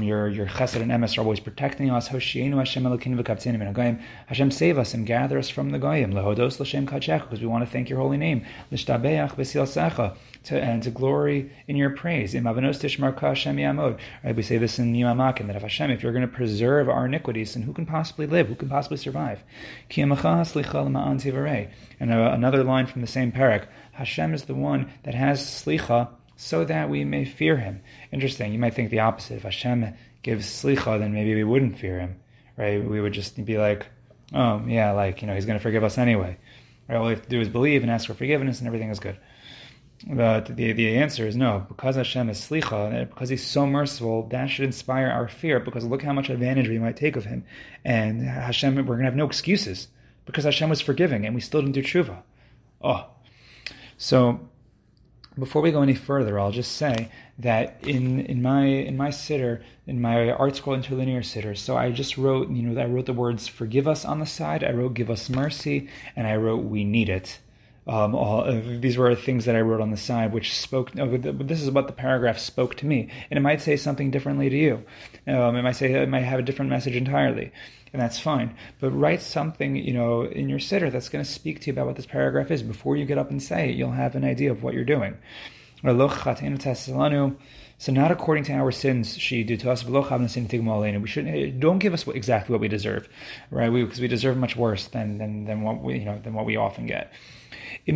Your 0.05 0.29
your 0.29 0.47
chesed 0.47 0.81
and 0.81 0.91
emes 0.91 1.17
are 1.17 1.21
always 1.21 1.39
protecting 1.39 1.89
us. 1.91 2.09
Hoshienu 2.09 2.57
Hashem 2.57 2.85
and 2.85 2.99
agayim. 2.99 4.01
Hashem 4.27 4.51
save 4.51 4.77
us 4.77 4.93
and 4.93 5.05
gather 5.05 5.37
us 5.37 5.49
from 5.49 5.71
the 5.71 5.79
goyim. 5.79 6.13
Lehodos 6.13 6.59
l'shem 6.59 6.87
kachech, 6.87 7.21
because 7.21 7.41
we 7.41 7.47
want 7.47 7.65
to 7.65 7.69
thank 7.69 7.89
your 7.89 7.99
holy 7.99 8.17
name. 8.17 8.45
L'shtabeach 8.71 9.35
b'sil 9.35 10.15
to, 10.45 10.61
and 10.61 10.83
to 10.83 10.91
glory 10.91 11.51
in 11.67 11.75
your 11.75 11.91
praise. 11.91 12.35
Right, 12.35 12.55
we 14.35 14.41
say 14.43 14.57
this 14.57 14.79
in 14.79 14.93
Yimamakim, 14.93 15.47
that 15.47 15.55
if 15.55 15.61
Hashem, 15.61 15.91
if 15.91 16.03
you're 16.03 16.11
going 16.11 16.27
to 16.27 16.33
preserve 16.33 16.89
our 16.89 17.05
iniquities, 17.05 17.53
then 17.53 17.63
who 17.63 17.73
can 17.73 17.85
possibly 17.85 18.27
live? 18.27 18.47
Who 18.47 18.55
can 18.55 18.69
possibly 18.69 18.97
survive? 18.97 19.43
And 19.97 20.11
uh, 22.11 22.31
another 22.33 22.63
line 22.63 22.87
from 22.87 23.01
the 23.01 23.07
same 23.07 23.31
parak, 23.31 23.67
Hashem 23.93 24.33
is 24.33 24.43
the 24.45 24.55
one 24.55 24.91
that 25.03 25.13
has 25.13 25.41
slicha 25.41 26.09
so 26.35 26.65
that 26.65 26.89
we 26.89 27.05
may 27.05 27.25
fear 27.25 27.57
him. 27.57 27.81
Interesting. 28.11 28.51
You 28.51 28.59
might 28.59 28.73
think 28.73 28.89
the 28.89 28.99
opposite. 28.99 29.37
If 29.37 29.43
Hashem 29.43 29.93
gives 30.23 30.45
slicha, 30.45 30.99
then 30.99 31.13
maybe 31.13 31.35
we 31.35 31.43
wouldn't 31.43 31.77
fear 31.79 31.99
him, 31.99 32.19
right? 32.57 32.83
We 32.83 32.99
would 32.99 33.13
just 33.13 33.43
be 33.45 33.57
like, 33.57 33.85
oh, 34.33 34.63
yeah, 34.65 34.91
like, 34.91 35.21
you 35.21 35.27
know, 35.27 35.35
he's 35.35 35.45
going 35.45 35.59
to 35.59 35.63
forgive 35.63 35.83
us 35.83 35.97
anyway. 35.97 36.37
Right? 36.89 36.97
All 36.97 37.05
we 37.05 37.11
have 37.11 37.21
to 37.21 37.29
do 37.29 37.39
is 37.39 37.49
believe 37.49 37.83
and 37.83 37.91
ask 37.91 38.07
for 38.07 38.13
forgiveness 38.13 38.59
and 38.59 38.67
everything 38.67 38.89
is 38.89 38.99
good. 38.99 39.17
But 40.05 40.57
the, 40.57 40.73
the 40.73 40.97
answer 40.97 41.25
is 41.25 41.35
no. 41.35 41.65
Because 41.67 41.95
Hashem 41.95 42.29
is 42.29 42.39
slicha, 42.39 43.09
because 43.09 43.29
He's 43.29 43.45
so 43.45 43.65
merciful, 43.65 44.27
that 44.29 44.47
should 44.47 44.65
inspire 44.65 45.07
our 45.07 45.27
fear. 45.29 45.59
Because 45.59 45.85
look 45.85 46.03
how 46.03 46.13
much 46.13 46.29
advantage 46.29 46.67
we 46.67 46.79
might 46.79 46.97
take 46.97 47.15
of 47.15 47.25
Him, 47.25 47.45
and 47.85 48.21
Hashem, 48.21 48.75
we're 48.75 48.83
going 48.83 48.99
to 48.99 49.05
have 49.05 49.15
no 49.15 49.25
excuses 49.25 49.87
because 50.25 50.43
Hashem 50.43 50.69
was 50.69 50.81
forgiving, 50.81 51.25
and 51.25 51.35
we 51.35 51.41
still 51.41 51.61
didn't 51.61 51.73
do 51.73 51.83
tshuva. 51.83 52.21
Oh, 52.81 53.05
so 53.97 54.49
before 55.37 55.61
we 55.61 55.71
go 55.71 55.81
any 55.81 55.95
further, 55.95 56.39
I'll 56.39 56.51
just 56.51 56.73
say 56.73 57.09
that 57.39 57.77
in 57.81 58.19
in 58.21 58.41
my 58.41 58.65
in 58.65 58.97
my 58.97 59.09
siddur, 59.09 59.63
in 59.87 60.01
my 60.01 60.15
ArtScroll 60.15 60.83
interlinear 60.83 61.21
siddur, 61.21 61.57
so 61.57 61.75
I 61.77 61.91
just 61.91 62.17
wrote, 62.17 62.49
you 62.49 62.61
know, 62.61 62.79
I 62.79 62.85
wrote 62.85 63.05
the 63.05 63.13
words 63.13 63.47
"forgive 63.47 63.87
us" 63.87 64.05
on 64.05 64.19
the 64.19 64.25
side. 64.25 64.63
I 64.63 64.71
wrote 64.71 64.93
"give 64.93 65.09
us 65.09 65.29
mercy," 65.29 65.89
and 66.15 66.27
I 66.27 66.35
wrote 66.35 66.63
"we 66.65 66.83
need 66.83 67.09
it." 67.09 67.39
Um, 67.85 68.15
all, 68.15 68.45
uh, 68.45 68.61
these 68.79 68.97
were 68.97 69.13
things 69.13 69.45
that 69.45 69.55
I 69.55 69.61
wrote 69.61 69.81
on 69.81 69.91
the 69.91 69.97
side, 69.97 70.31
which 70.31 70.57
spoke. 70.57 70.97
Uh, 70.97 71.05
this 71.11 71.61
is 71.61 71.69
what 71.69 71.87
the 71.87 71.93
paragraph 71.93 72.39
spoke 72.39 72.75
to 72.75 72.85
me, 72.85 73.09
and 73.29 73.37
it 73.37 73.41
might 73.41 73.61
say 73.61 73.75
something 73.75 74.09
differently 74.09 74.49
to 74.49 74.57
you. 74.57 74.85
Um, 75.27 75.55
it 75.57 75.63
might 75.63 75.75
say 75.75 75.93
it 75.93 76.09
might 76.09 76.21
have 76.21 76.39
a 76.39 76.43
different 76.43 76.71
message 76.71 76.95
entirely, 76.95 77.51
and 77.91 78.01
that's 78.01 78.19
fine. 78.19 78.55
But 78.79 78.91
write 78.91 79.21
something, 79.21 79.75
you 79.75 79.93
know, 79.93 80.21
in 80.23 80.47
your 80.47 80.59
siddur 80.59 80.91
that's 80.91 81.09
going 81.09 81.25
to 81.25 81.29
speak 81.29 81.59
to 81.61 81.67
you 81.67 81.73
about 81.73 81.87
what 81.87 81.97
this 81.97 82.05
paragraph 82.05 82.51
is 82.51 82.63
before 82.63 82.95
you 82.95 83.05
get 83.05 83.17
up 83.17 83.29
and 83.29 83.43
say 83.43 83.69
it. 83.69 83.75
You'll 83.75 83.91
have 83.91 84.15
an 84.15 84.23
idea 84.23 84.51
of 84.51 84.63
what 84.63 84.73
you're 84.73 84.85
doing. 84.85 85.17
So 87.77 87.91
not 87.91 88.11
according 88.11 88.45
to 88.45 88.53
our 88.53 88.71
sins, 88.71 89.17
she 89.17 89.43
do 89.43 89.57
to 89.57 89.69
us. 89.69 89.83
We 89.83 91.07
shouldn't 91.07 91.59
don't 91.59 91.79
give 91.79 91.93
us 91.93 92.07
exactly 92.07 92.53
what 92.53 92.61
we 92.61 92.69
deserve, 92.69 93.09
right? 93.51 93.69
Because 93.69 93.99
we, 93.99 94.03
we, 94.03 94.07
deserve 94.07 94.37
much 94.37 94.55
worse 94.55 94.87
than, 94.87 95.17
than 95.17 95.43
than 95.43 95.63
what 95.63 95.83
we 95.83 95.97
you 95.97 96.05
know 96.05 96.17
than 96.19 96.33
what 96.33 96.45
we 96.45 96.55
often 96.55 96.85
get. 96.85 97.11
If 97.85 97.95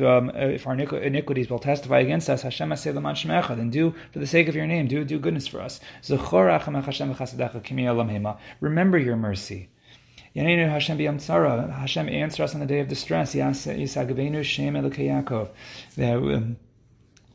um, 0.00 0.30
if 0.34 0.66
our 0.66 0.74
iniquities 0.74 1.48
will 1.48 1.60
testify 1.60 2.00
against 2.00 2.28
us, 2.28 2.42
Hashem 2.42 2.70
then 2.70 3.70
do 3.70 3.94
for 4.12 4.18
the 4.18 4.26
sake 4.26 4.48
of 4.48 4.56
your 4.56 4.66
name, 4.66 4.88
do 4.88 5.04
do 5.04 5.20
goodness 5.20 5.46
for 5.46 5.60
us. 5.60 5.78
Remember 8.60 8.98
your 8.98 9.16
mercy. 9.16 9.68
Hashem 10.34 10.98
Hashem 10.98 12.08
answer 12.08 12.42
us 12.42 12.54
on 12.54 12.60
the 12.60 12.66
day 12.66 12.80
of 12.80 12.88
distress. 12.88 13.34
That 13.34 13.86
um, 16.16 16.56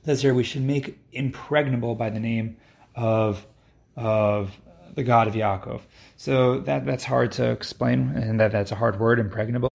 says 0.04 0.22
here 0.22 0.34
we 0.34 0.44
should 0.44 0.64
make 0.64 1.00
impregnable 1.14 1.96
by 1.96 2.10
the 2.10 2.20
name 2.20 2.58
of 2.94 3.48
of 3.96 4.52
the 4.96 5.04
God 5.04 5.28
of 5.28 5.34
Yaakov. 5.34 5.82
So 6.18 6.60
that 6.62 6.86
that's 6.86 7.04
hard 7.04 7.32
to 7.34 7.52
explain, 7.52 8.12
and 8.16 8.40
that 8.40 8.52
that's 8.52 8.72
a 8.72 8.76
hard 8.76 9.00
word, 9.00 9.20
impregnable. 9.20 9.72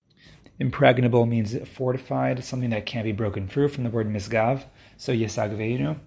Impregnable 0.61 1.27
means 1.27 1.57
fortified, 1.69 2.45
something 2.45 2.71
that 2.71 2.87
can't 2.87 3.05
be 3.05 3.13
broken 3.13 3.49
through 3.49 3.69
from 3.69 3.85
the 3.85 3.91
word 3.91 4.09
misgav. 4.09 4.65
So 4.97 5.13
yesagveinu. 5.13 5.99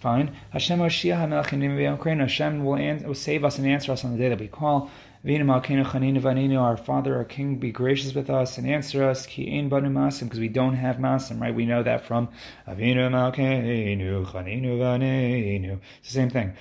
Fine. 0.00 0.36
Hashem 0.50 0.78
Hashem 0.78 2.64
will, 2.64 2.98
will 3.04 3.14
save 3.14 3.44
us 3.44 3.58
and 3.58 3.66
answer 3.66 3.92
us 3.92 4.04
on 4.04 4.12
the 4.12 4.18
day 4.18 4.28
that 4.28 4.38
we 4.38 4.48
call. 4.48 4.90
Our 5.22 6.76
Father, 6.78 7.16
our 7.16 7.24
King, 7.24 7.56
be 7.56 7.70
gracious 7.70 8.14
with 8.14 8.30
us 8.30 8.56
and 8.56 8.66
answer 8.66 9.04
us. 9.04 9.26
Ki 9.26 9.58
ein 9.58 9.68
banu 9.68 9.90
masim, 9.90 10.24
Because 10.24 10.40
we 10.40 10.48
don't 10.48 10.76
have 10.76 10.96
masim, 10.96 11.42
right? 11.42 11.54
We 11.54 11.66
know 11.66 11.82
that 11.82 12.06
from 12.06 12.30
Avinu 12.66 13.10
Malkeinu 13.10 14.24
Chaninu 14.24 14.78
Vanenu. 14.78 15.78
It's 15.98 16.08
the 16.08 16.14
same 16.14 16.30
thing. 16.30 16.54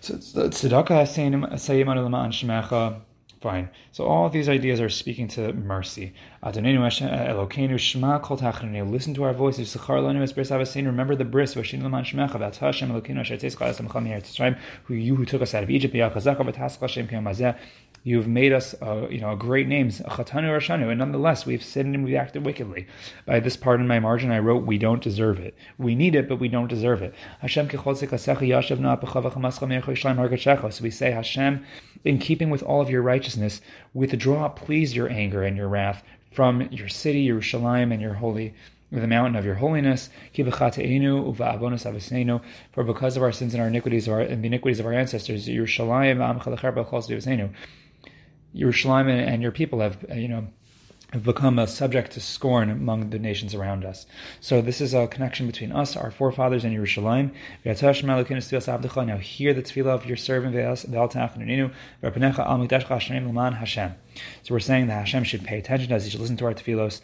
So 0.00 0.14
tzedakah 0.14 1.04
sayim 1.04 1.88
anu 1.88 2.08
shemecha. 2.32 3.02
Fine. 3.42 3.68
So 3.92 4.06
all 4.06 4.30
these 4.30 4.48
ideas 4.48 4.80
are 4.80 4.88
speaking 4.88 5.28
to 5.28 5.52
mercy. 5.52 6.14
Listen 6.42 6.64
to 9.14 9.24
our 9.24 9.34
voices. 9.34 9.76
Remember 9.88 11.14
the 11.14 11.24
bris. 11.24 11.52
Who 11.52 11.62
you 14.94 15.16
who 15.16 15.24
took 15.26 15.42
us 15.42 15.54
out 15.54 15.62
of 15.62 15.70
Egypt. 15.70 15.94
You've 18.06 18.28
made 18.28 18.52
us, 18.52 18.72
uh, 18.80 19.08
you 19.10 19.20
know, 19.20 19.34
great 19.34 19.66
names, 19.66 20.00
Chatanu 20.00 20.56
Rashanu, 20.56 20.90
and 20.90 21.00
nonetheless 21.00 21.44
we've 21.44 21.64
sinned 21.64 21.92
and 21.96 22.04
we've 22.04 22.14
acted 22.14 22.46
wickedly. 22.46 22.86
By 23.24 23.40
this 23.40 23.56
part 23.56 23.80
in 23.80 23.88
my 23.88 23.98
margin, 23.98 24.30
I 24.30 24.38
wrote, 24.38 24.64
"We 24.64 24.78
don't 24.78 25.02
deserve 25.02 25.40
it. 25.40 25.56
We 25.76 25.96
need 25.96 26.14
it, 26.14 26.28
but 26.28 26.38
we 26.38 26.46
don't 26.46 26.68
deserve 26.68 27.02
it." 27.02 27.12
Hashem 27.40 27.68
So 27.68 27.78
we 30.84 30.90
say, 30.90 31.10
Hashem, 31.10 31.64
in 32.04 32.18
keeping 32.18 32.48
with 32.48 32.62
all 32.62 32.80
of 32.80 32.88
your 32.90 33.02
righteousness, 33.02 33.60
withdraw, 33.92 34.50
please, 34.50 34.94
your 34.94 35.10
anger 35.10 35.42
and 35.42 35.56
your 35.56 35.66
wrath 35.66 36.04
from 36.30 36.62
your 36.70 36.88
city, 36.88 37.26
Yerushalayim, 37.26 37.92
and 37.92 38.00
your 38.00 38.14
holy 38.14 38.54
the 38.92 39.08
mountain 39.08 39.34
of 39.34 39.44
your 39.44 39.56
holiness. 39.56 40.10
For 40.32 40.44
because 42.84 43.16
of 43.16 43.22
our 43.24 43.32
sins 43.32 43.52
and 43.52 43.60
our 43.60 43.66
iniquities 43.66 44.08
our, 44.08 44.20
and 44.20 44.44
the 44.44 44.46
iniquities 44.46 44.78
of 44.78 44.86
our 44.86 44.92
ancestors, 44.92 45.48
Yerushalayim 45.48 46.20
Yerushalayim 48.56 49.08
and 49.08 49.42
your 49.42 49.52
people 49.52 49.80
have, 49.80 50.04
uh, 50.10 50.14
you 50.14 50.28
know, 50.28 50.48
have 51.12 51.22
become 51.22 51.58
a 51.58 51.66
subject 51.66 52.12
to 52.12 52.20
scorn 52.20 52.68
among 52.68 53.10
the 53.10 53.18
nations 53.18 53.54
around 53.54 53.84
us. 53.84 54.06
So 54.40 54.60
this 54.60 54.80
is 54.80 54.92
a 54.92 55.06
connection 55.06 55.46
between 55.46 55.70
us, 55.70 55.96
our 55.96 56.10
forefathers, 56.10 56.64
and 56.64 56.76
Yerushalayim. 56.76 57.32
Now 57.64 59.16
hear 59.18 59.54
the 59.54 59.62
tefillah 59.62 59.94
of 59.94 60.06
your 60.06 60.16
servant 60.16 60.54
So 64.42 64.54
we're 64.54 64.60
saying 64.60 64.86
that 64.88 64.98
Hashem 64.98 65.24
should 65.24 65.44
pay 65.44 65.58
attention 65.58 65.88
to 65.90 65.96
us, 65.96 66.04
he 66.04 66.10
should 66.10 66.20
listen 66.20 66.36
to 66.38 66.46
our 66.46 66.54
tefillos, 66.54 67.00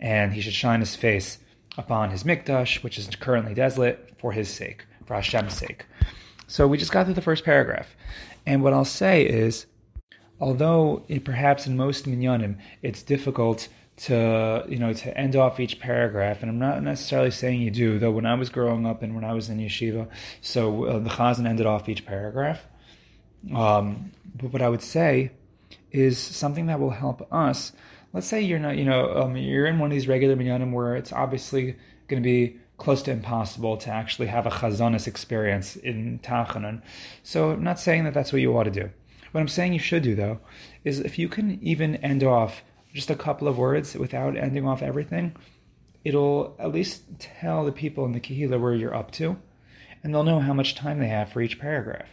and 0.00 0.32
he 0.32 0.40
should 0.40 0.54
shine 0.54 0.80
his 0.80 0.96
face 0.96 1.38
upon 1.78 2.10
his 2.10 2.24
mikdash, 2.24 2.82
which 2.82 2.98
is 2.98 3.08
currently 3.16 3.54
desolate, 3.54 4.10
for 4.18 4.32
his 4.32 4.48
sake, 4.48 4.84
for 5.06 5.14
Hashem's 5.14 5.56
sake. 5.56 5.86
So 6.46 6.66
we 6.66 6.76
just 6.76 6.92
got 6.92 7.04
through 7.04 7.14
the 7.14 7.22
first 7.22 7.44
paragraph. 7.44 7.94
And 8.46 8.62
what 8.62 8.72
I'll 8.72 8.84
say 8.84 9.24
is 9.24 9.66
although 10.40 11.04
it, 11.08 11.24
perhaps 11.24 11.66
in 11.66 11.76
most 11.76 12.06
minyanim 12.06 12.56
it's 12.82 13.02
difficult 13.02 13.68
to 13.96 14.64
you 14.68 14.78
know 14.78 14.92
to 14.92 15.16
end 15.16 15.36
off 15.36 15.60
each 15.60 15.78
paragraph, 15.78 16.42
and 16.42 16.50
I'm 16.50 16.58
not 16.58 16.82
necessarily 16.82 17.30
saying 17.30 17.60
you 17.60 17.70
do. 17.70 17.98
Though 17.98 18.10
when 18.10 18.26
I 18.26 18.34
was 18.34 18.48
growing 18.48 18.86
up 18.86 19.02
and 19.02 19.14
when 19.14 19.24
I 19.24 19.32
was 19.32 19.48
in 19.48 19.58
yeshiva, 19.58 20.08
so 20.40 20.84
uh, 20.84 20.98
the 20.98 21.10
chazan 21.10 21.46
ended 21.46 21.66
off 21.66 21.88
each 21.88 22.04
paragraph. 22.04 22.66
Um, 23.54 24.12
but 24.34 24.52
what 24.52 24.62
I 24.62 24.68
would 24.68 24.82
say 24.82 25.32
is 25.90 26.18
something 26.18 26.66
that 26.66 26.80
will 26.80 26.90
help 26.90 27.26
us. 27.32 27.72
Let's 28.12 28.26
say 28.26 28.40
you're 28.40 28.58
not, 28.58 28.76
you 28.76 28.84
know, 28.84 29.14
um, 29.16 29.36
you're 29.36 29.66
in 29.66 29.78
one 29.78 29.90
of 29.90 29.94
these 29.94 30.08
regular 30.08 30.36
minyanim 30.36 30.72
where 30.72 30.96
it's 30.96 31.12
obviously 31.12 31.76
going 32.08 32.22
to 32.22 32.26
be 32.26 32.58
close 32.78 33.02
to 33.02 33.10
impossible 33.10 33.76
to 33.76 33.90
actually 33.90 34.26
have 34.28 34.46
a 34.46 34.50
chazanis 34.50 35.06
experience 35.06 35.76
in 35.76 36.18
Tachanun. 36.20 36.82
So 37.22 37.50
I'm 37.52 37.62
not 37.62 37.78
saying 37.78 38.04
that 38.04 38.14
that's 38.14 38.32
what 38.32 38.42
you 38.42 38.56
ought 38.56 38.64
to 38.64 38.70
do. 38.70 38.90
What 39.34 39.40
I'm 39.40 39.48
saying 39.48 39.72
you 39.72 39.80
should 39.80 40.04
do 40.04 40.14
though 40.14 40.38
is 40.84 41.00
if 41.00 41.18
you 41.18 41.28
can 41.28 41.58
even 41.60 41.96
end 41.96 42.22
off 42.22 42.62
just 42.92 43.10
a 43.10 43.16
couple 43.16 43.48
of 43.48 43.58
words 43.58 43.96
without 43.96 44.36
ending 44.36 44.64
off 44.64 44.80
everything, 44.80 45.34
it'll 46.04 46.54
at 46.60 46.70
least 46.70 47.02
tell 47.18 47.64
the 47.64 47.72
people 47.72 48.04
in 48.04 48.12
the 48.12 48.20
Kehillah 48.20 48.60
where 48.60 48.74
you're 48.74 48.94
up 48.94 49.10
to, 49.14 49.36
and 50.04 50.14
they'll 50.14 50.22
know 50.22 50.38
how 50.38 50.52
much 50.52 50.76
time 50.76 51.00
they 51.00 51.08
have 51.08 51.32
for 51.32 51.42
each 51.42 51.58
paragraph. 51.58 52.08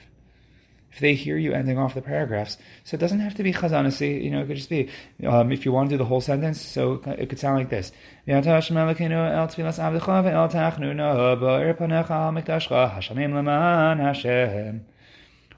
If 0.92 1.00
they 1.00 1.14
hear 1.14 1.38
you 1.38 1.54
ending 1.54 1.78
off 1.78 1.94
the 1.94 2.02
paragraphs, 2.02 2.58
so 2.86 2.96
it 2.96 3.00
doesn't 3.00 3.20
have 3.20 3.36
to 3.36 3.44
be 3.44 3.54
chazanasi, 3.54 4.24
you 4.24 4.32
know, 4.32 4.42
it 4.42 4.48
could 4.48 4.58
just 4.58 4.72
be, 4.72 4.90
um, 5.24 5.52
if 5.52 5.64
you 5.64 5.72
want 5.72 5.92
to 5.92 5.94
do 5.94 5.98
the 6.00 6.06
whole 6.06 6.22
sentence, 6.22 6.60
so 6.60 7.04
it 7.06 7.30
could 7.30 7.38
sound 7.38 7.60
like 7.60 7.70
this. 7.70 7.92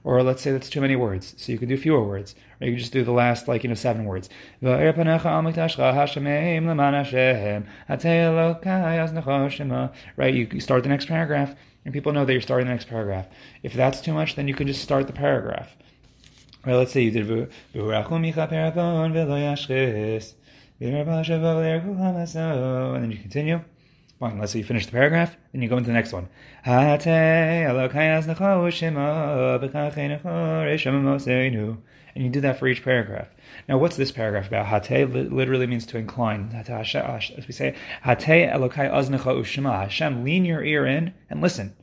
Or 0.04 0.22
let's 0.22 0.42
say 0.42 0.52
that's 0.52 0.70
too 0.70 0.82
many 0.82 0.98
words, 0.98 1.34
so 1.38 1.52
you 1.52 1.58
could 1.58 1.70
do 1.70 1.78
fewer 1.78 2.04
words. 2.04 2.36
Or 2.60 2.68
you 2.68 2.74
could 2.74 2.80
just 2.82 2.92
do 2.92 3.04
the 3.04 3.14
last, 3.14 3.48
like, 3.48 3.64
you 3.64 3.70
know, 3.70 3.76
seven 3.76 4.04
words. 4.06 4.30
Right? 4.62 4.94
You 10.34 10.60
start 10.60 10.84
the 10.84 10.90
next 10.90 11.06
paragraph, 11.06 11.56
and 11.86 11.94
people 11.94 12.12
know 12.12 12.26
that 12.26 12.34
you're 12.34 12.42
starting 12.42 12.68
the 12.68 12.74
next 12.74 12.90
paragraph. 12.90 13.28
If 13.64 13.74
that's 13.74 14.02
too 14.02 14.14
much, 14.14 14.36
then 14.36 14.48
you 14.50 14.54
can 14.54 14.68
just 14.68 14.82
start 14.82 15.08
the 15.08 15.14
paragraph. 15.14 15.76
Right, 16.66 16.76
let's 16.76 16.92
say 16.94 17.02
you 17.02 17.12
did 17.12 17.28
and 22.94 23.04
then 23.04 23.12
you 23.12 23.18
continue. 23.18 23.62
Fine, 24.24 24.40
let's 24.40 24.54
say 24.54 24.60
you 24.60 24.64
finish 24.64 24.86
the 24.86 24.92
paragraph, 24.94 25.36
then 25.52 25.62
you 25.62 25.68
go 25.68 25.76
into 25.76 25.88
the 25.88 25.94
next 25.94 26.14
one. 26.14 26.30
And 26.66 27.04
you 32.24 32.30
do 32.30 32.40
that 32.40 32.58
for 32.58 32.68
each 32.70 32.86
paragraph. 32.86 33.28
Now, 33.68 33.78
what's 33.80 33.98
this 33.98 34.14
paragraph 34.14 34.48
about? 34.48 34.86
Hate 34.86 35.10
literally 35.10 35.68
means 35.68 35.86
to 35.88 35.98
incline. 35.98 36.54
As 36.56 37.46
we 37.46 37.52
say, 37.52 37.76
Hashem, 38.04 38.64
lean 40.24 40.46
your 40.46 40.64
ear 40.64 40.86
in 40.86 41.14
and 41.30 41.42
listen. 41.42 41.76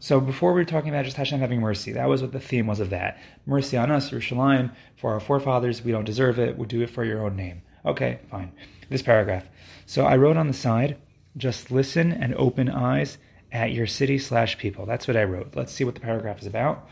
So 0.00 0.20
before 0.20 0.52
we 0.52 0.60
were 0.60 0.66
talking 0.66 0.90
about 0.90 1.06
just 1.06 1.16
Hashem 1.16 1.40
having 1.40 1.62
mercy, 1.62 1.92
that 1.92 2.10
was 2.10 2.20
what 2.20 2.32
the 2.32 2.40
theme 2.40 2.66
was 2.66 2.80
of 2.80 2.90
that. 2.90 3.16
Mercy 3.46 3.78
on 3.78 3.90
us, 3.90 4.10
Yerushalayim, 4.10 4.70
for 4.98 5.14
our 5.14 5.20
forefathers, 5.20 5.82
we 5.82 5.92
don't 5.92 6.04
deserve 6.04 6.38
it, 6.38 6.58
we 6.58 6.66
do 6.66 6.82
it 6.82 6.90
for 6.90 7.06
your 7.06 7.24
own 7.24 7.36
name. 7.36 7.62
Okay, 7.86 8.18
fine. 8.30 8.52
This 8.90 9.00
paragraph. 9.00 9.48
So 9.86 10.04
I 10.04 10.18
wrote 10.18 10.36
on 10.36 10.48
the 10.48 10.52
side, 10.52 10.98
just 11.38 11.70
listen 11.70 12.12
and 12.12 12.34
open 12.34 12.68
eyes 12.68 13.16
at 13.50 13.72
your 13.72 13.86
city 13.86 14.18
slash 14.18 14.58
people. 14.58 14.84
That's 14.84 15.08
what 15.08 15.16
I 15.16 15.24
wrote. 15.24 15.54
Let's 15.54 15.72
see 15.72 15.84
what 15.84 15.94
the 15.94 16.00
paragraph 16.00 16.40
is 16.40 16.46
about. 16.46 16.88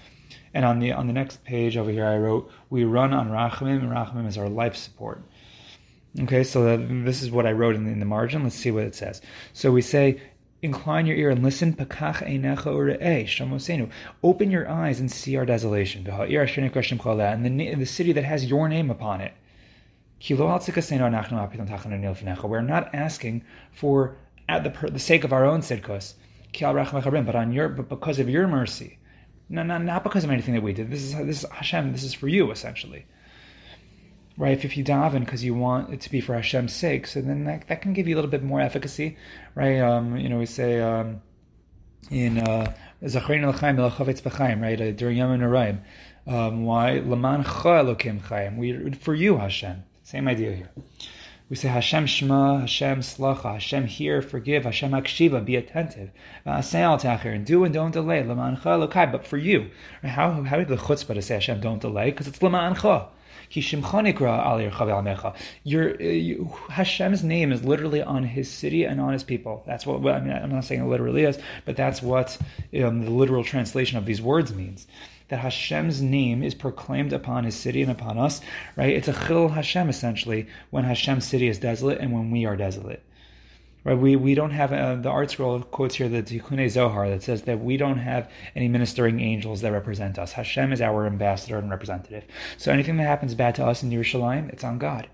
And 0.54 0.64
on 0.64 0.78
the 0.78 0.92
on 0.92 1.06
the 1.06 1.12
next 1.12 1.44
page 1.44 1.76
over 1.76 1.90
here, 1.90 2.06
I 2.06 2.16
wrote, 2.16 2.50
"We 2.70 2.84
run 2.84 3.12
on 3.12 3.28
Rachamim, 3.28 3.80
and 3.80 3.92
Rachamim 3.92 4.26
is 4.26 4.38
our 4.38 4.48
life 4.48 4.74
support." 4.74 5.22
Okay, 6.18 6.44
so 6.44 6.64
that, 6.64 7.04
this 7.04 7.20
is 7.22 7.30
what 7.30 7.44
I 7.46 7.52
wrote 7.52 7.76
in, 7.76 7.86
in, 7.86 8.00
the 8.00 8.06
margin. 8.06 8.42
Let's 8.42 8.56
see 8.56 8.70
what 8.70 8.84
it 8.84 8.94
says. 8.94 9.20
So 9.52 9.70
we 9.70 9.82
say, 9.82 10.18
"Incline 10.62 11.04
your 11.04 11.16
ear 11.16 11.28
and 11.28 11.42
listen." 11.42 11.76
Open 14.22 14.50
your 14.50 14.70
eyes 14.70 15.00
and 15.00 15.12
see 15.12 15.36
our 15.36 15.44
desolation. 15.44 16.06
And 16.08 17.60
the, 17.60 17.74
the 17.74 17.86
city 17.86 18.12
that 18.12 18.24
has 18.24 18.46
your 18.46 18.68
name 18.68 18.90
upon 18.90 19.20
it. 19.20 19.32
We're 20.28 20.38
not 22.62 22.94
asking 22.94 23.44
for 23.72 24.16
at 24.48 24.64
the, 24.64 24.90
the 24.90 24.98
sake 24.98 25.24
of 25.24 25.32
our 25.32 25.44
own 25.44 25.60
sidkos, 25.60 26.14
but 26.58 27.34
on 27.34 27.52
your, 27.52 27.68
but 27.68 27.88
because 27.88 28.18
of 28.18 28.28
your 28.28 28.46
mercy, 28.48 28.98
not, 29.48 29.66
not, 29.66 29.82
not 29.82 30.02
because 30.02 30.24
of 30.24 30.30
anything 30.30 30.54
that 30.54 30.62
we 30.62 30.72
did. 30.72 30.90
This 30.90 31.02
is 31.02 31.14
this 31.14 31.44
is 31.44 31.50
Hashem. 31.50 31.92
This 31.92 32.02
is 32.02 32.14
for 32.14 32.28
you 32.28 32.50
essentially, 32.50 33.06
right? 34.36 34.52
If, 34.52 34.64
if 34.64 34.76
you 34.76 34.84
daven 34.84 35.20
because 35.20 35.44
you 35.44 35.54
want 35.54 35.92
it 35.92 36.00
to 36.02 36.10
be 36.10 36.20
for 36.20 36.34
Hashem's 36.34 36.72
sake, 36.72 37.06
so 37.06 37.20
then 37.20 37.44
that, 37.44 37.68
that 37.68 37.82
can 37.82 37.92
give 37.92 38.08
you 38.08 38.14
a 38.14 38.16
little 38.16 38.30
bit 38.30 38.42
more 38.42 38.60
efficacy, 38.60 39.16
right? 39.54 39.78
Um, 39.78 40.16
you 40.16 40.28
know, 40.28 40.38
we 40.38 40.46
say 40.46 40.80
um, 40.80 41.22
in 42.10 42.36
Zachrein 42.36 43.42
Elchaim 43.44 43.76
Elchavetz 43.76 44.22
B'Chaim, 44.22 44.60
right? 44.60 44.80
Uh, 44.80 44.90
during 44.92 45.18
Yom 45.18 45.38
Noraim, 45.38 45.80
um, 46.26 46.64
why 46.64 46.98
Laman 46.98 47.44
Cha 47.44 47.82
Elokim 47.82 48.20
Chaim? 48.22 48.56
We 48.56 48.92
for 48.92 49.14
you 49.14 49.36
Hashem. 49.36 49.84
Same 50.02 50.26
idea 50.28 50.52
here. 50.52 50.70
We 51.48 51.54
say 51.54 51.68
Hashem 51.68 52.06
Shema, 52.06 52.58
Hashem 52.58 53.02
Slacha, 53.02 53.52
Hashem 53.52 53.86
hear, 53.86 54.20
forgive, 54.20 54.64
Hashem 54.64 54.90
Akshiva, 54.90 55.44
be 55.44 55.54
attentive. 55.54 56.10
And 56.44 57.46
do 57.46 57.62
and 57.62 57.72
don't 57.72 57.92
delay. 57.92 58.22
But 58.22 59.26
for 59.26 59.36
you, 59.36 59.70
how 60.02 60.42
how 60.42 60.56
did 60.56 60.66
the 60.66 60.76
chutzpah 60.76 61.14
to 61.14 61.22
say 61.22 61.34
Hashem 61.34 61.60
don't 61.60 61.80
delay? 61.80 62.10
Because 62.10 62.26
it's 62.26 62.40
Lamancha. 62.40 63.08
Your 65.62 66.02
you, 66.02 66.52
Hashem's 66.68 67.22
name 67.22 67.52
is 67.52 67.62
literally 67.62 68.02
on 68.02 68.24
His 68.24 68.50
city 68.50 68.82
and 68.82 69.00
on 69.00 69.12
His 69.12 69.22
people. 69.22 69.62
That's 69.66 69.86
what 69.86 70.04
I 70.12 70.20
mean. 70.20 70.32
I'm 70.32 70.50
not 70.50 70.64
saying 70.64 70.80
it 70.82 70.88
literally 70.88 71.22
is, 71.22 71.38
but 71.64 71.76
that's 71.76 72.02
what 72.02 72.36
um, 72.82 73.04
the 73.04 73.10
literal 73.10 73.44
translation 73.44 73.98
of 73.98 74.04
these 74.04 74.20
words 74.20 74.52
means 74.52 74.88
that 75.28 75.40
Hashem's 75.40 76.00
name 76.00 76.42
is 76.42 76.54
proclaimed 76.54 77.12
upon 77.12 77.44
his 77.44 77.54
city 77.54 77.82
and 77.82 77.90
upon 77.90 78.18
us, 78.18 78.40
right? 78.76 78.94
It's 78.94 79.08
a 79.08 79.12
chil 79.12 79.48
Hashem 79.48 79.88
essentially 79.88 80.46
when 80.70 80.84
Hashem's 80.84 81.26
city 81.26 81.48
is 81.48 81.58
desolate 81.58 81.98
and 81.98 82.12
when 82.12 82.30
we 82.30 82.46
are 82.46 82.56
desolate. 82.56 83.02
Right? 83.84 83.96
We 83.96 84.16
we 84.16 84.34
don't 84.34 84.50
have 84.50 84.72
uh, 84.72 84.96
the 84.96 85.10
ArtScroll 85.10 85.70
quotes 85.70 85.94
here 85.94 86.08
the 86.08 86.20
Tikkun 86.20 86.68
Zohar 86.68 87.08
that 87.08 87.22
says 87.22 87.42
that 87.42 87.60
we 87.60 87.76
don't 87.76 87.98
have 87.98 88.28
any 88.56 88.66
ministering 88.66 89.20
angels 89.20 89.60
that 89.60 89.70
represent 89.70 90.18
us. 90.18 90.32
Hashem 90.32 90.72
is 90.72 90.80
our 90.80 91.06
ambassador 91.06 91.58
and 91.58 91.70
representative. 91.70 92.24
So 92.56 92.72
anything 92.72 92.96
that 92.96 93.04
happens 93.04 93.36
bad 93.36 93.54
to 93.56 93.64
us 93.64 93.84
in 93.84 93.90
Yerushalayim, 93.90 94.52
it's 94.52 94.64
on 94.64 94.78
God. 94.78 95.08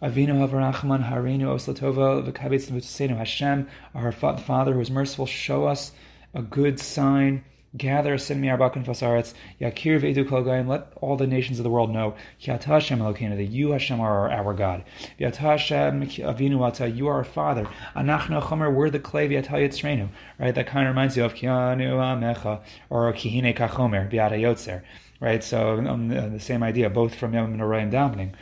Avinu 0.00 0.46
Havarachman 0.46 1.10
Harinu 1.10 1.46
Oslatova 1.56 2.32
V'Tusenu 2.32 3.16
Hashem, 3.16 3.66
our 3.96 4.12
Father 4.12 4.74
who 4.74 4.80
is 4.80 4.92
merciful, 4.92 5.26
show 5.26 5.66
us 5.66 5.90
a 6.34 6.42
good 6.42 6.78
sign 6.78 7.44
Gather 7.78 8.18
send 8.18 8.40
me 8.40 8.48
Arbakan 8.48 8.84
Fasaretz, 8.84 9.34
Yakir 9.60 10.00
Vedu 10.00 10.28
Kol 10.28 10.42
let 10.42 10.92
all 11.00 11.16
the 11.16 11.28
nations 11.28 11.60
of 11.60 11.62
the 11.62 11.70
world 11.70 11.90
know, 11.90 12.16
Hashem 12.40 12.98
Elokeinu, 12.98 13.36
that 13.36 13.44
you 13.44 13.70
Hashem 13.70 14.00
are 14.00 14.28
our, 14.30 14.52
God. 14.52 14.84
Hashem 15.18 16.02
Avinu 16.02 16.60
Ata, 16.60 16.90
you 16.90 17.06
are 17.06 17.14
our 17.14 17.24
Father. 17.24 17.68
Anachna 17.94 18.42
Chomer, 18.42 18.74
we're 18.74 18.90
the 18.90 18.98
clay. 18.98 19.28
Right, 19.28 20.54
that 20.54 20.66
kind 20.66 20.88
of 20.88 20.92
reminds 20.92 21.16
you 21.16 21.24
of 21.24 21.34
Kianu 21.34 21.94
Amecha, 21.94 22.60
or 22.90 23.12
Kihine 23.12 23.56
Kachomer, 23.56 24.10
Viata 24.10 24.32
Yotzer. 24.32 24.82
Right, 25.20 25.44
so 25.44 25.78
um, 25.78 26.08
the 26.08 26.40
same 26.40 26.64
idea, 26.64 26.90
both 26.90 27.14
from 27.14 27.32
Yomim 27.32 27.56
Noraim 27.56 27.92
davening. 27.92 28.34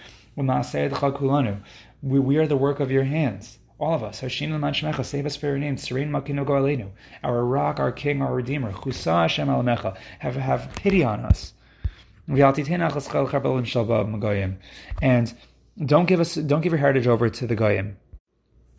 We, 2.03 2.19
we 2.21 2.37
are 2.39 2.47
the 2.47 2.57
work 2.57 2.81
of 2.81 2.91
your 2.91 3.05
hands 3.05 3.59
all 3.79 3.95
of 3.95 4.03
us. 4.03 4.21
Hashem 4.21 4.53
Laman 4.53 4.75
Shemecha, 4.75 5.05
save 5.05 5.27
us 5.27 5.37
for 5.37 5.47
your 5.47 5.59
name. 5.59 5.77
Serene 5.77 6.11
Makino 6.11 6.47
Goalenu, 6.47 6.91
our 7.23 7.45
rock, 7.45 7.79
our 7.79 7.93
king, 7.93 8.23
our 8.23 8.35
redeemer. 8.35 8.73
Chusa 8.73 9.23
Hashem 9.23 9.49
Alamecha, 9.49 9.97
have, 10.19 10.37
have 10.37 10.71
pity 10.77 11.05
on 11.05 11.21
us. 11.21 11.53
And 12.29 12.39
don't 15.85 16.07
give 16.07 16.21
us, 16.21 16.35
don't 16.35 16.63
give 16.63 16.73
your 16.73 16.79
heritage 16.79 17.07
over 17.07 17.29
to 17.29 17.47
the 17.47 17.55
goyim, 17.55 17.99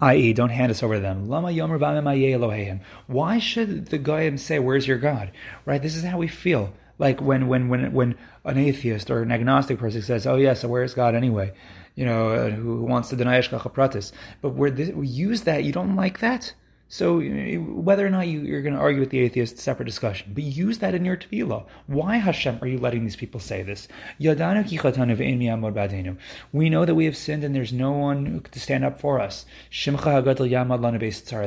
i.e., 0.01 0.33
don't 0.33 0.49
hand 0.49 0.71
us 0.71 0.83
over 0.83 0.95
to 0.95 0.99
them. 0.99 1.29
Lama 1.29 1.49
Yomer 1.49 2.81
Why 3.07 3.39
should 3.39 3.85
the 3.85 3.97
goyim 3.97 4.37
say, 4.37 4.59
"Where's 4.59 4.87
your 4.87 4.97
God?" 4.97 5.31
Right? 5.65 5.81
This 5.81 5.95
is 5.95 6.03
how 6.03 6.17
we 6.17 6.27
feel. 6.27 6.73
Like 6.99 7.21
when 7.21 7.47
when 7.47 7.69
when 7.69 7.93
when 7.93 8.15
an 8.43 8.57
atheist 8.57 9.09
or 9.09 9.21
an 9.21 9.31
agnostic 9.31 9.77
person 9.77 10.01
says, 10.01 10.27
"Oh 10.27 10.35
yes, 10.35 10.57
yeah, 10.57 10.61
so 10.61 10.67
where's 10.67 10.93
God 10.93 11.15
anyway?" 11.15 11.53
You 11.97 12.05
know, 12.05 12.49
who 12.51 12.83
wants 12.83 13.09
to 13.09 13.15
deny 13.15 13.39
Hashgacha 13.39 13.73
Pratis. 13.73 14.11
But 14.41 14.51
where 14.51 14.69
this, 14.69 14.91
we 14.91 15.07
use 15.07 15.41
that, 15.41 15.63
you 15.63 15.71
don't 15.71 15.95
like 15.95 16.19
that? 16.19 16.53
So 16.89 17.21
whether 17.21 18.05
or 18.05 18.09
not 18.09 18.27
you, 18.27 18.55
are 18.55 18.61
going 18.61 18.73
to 18.73 18.79
argue 18.79 19.01
with 19.01 19.09
the 19.09 19.19
atheist, 19.19 19.57
separate 19.57 19.85
discussion. 19.85 20.31
But 20.33 20.43
use 20.43 20.79
that 20.79 20.95
in 20.95 21.03
your 21.03 21.17
tefillah. 21.17 21.65
Why 21.87 22.15
Hashem 22.15 22.59
are 22.61 22.67
you 22.67 22.77
letting 22.77 23.03
these 23.03 23.17
people 23.17 23.41
say 23.41 23.61
this? 23.61 23.89
We 24.19 24.33
know 26.69 26.85
that 26.85 26.95
we 26.95 27.05
have 27.05 27.17
sinned 27.17 27.43
and 27.43 27.53
there's 27.53 27.73
no 27.73 27.91
one 27.91 28.41
to 28.51 28.59
stand 28.59 28.85
up 28.85 29.01
for 29.01 29.19
us. 29.19 29.45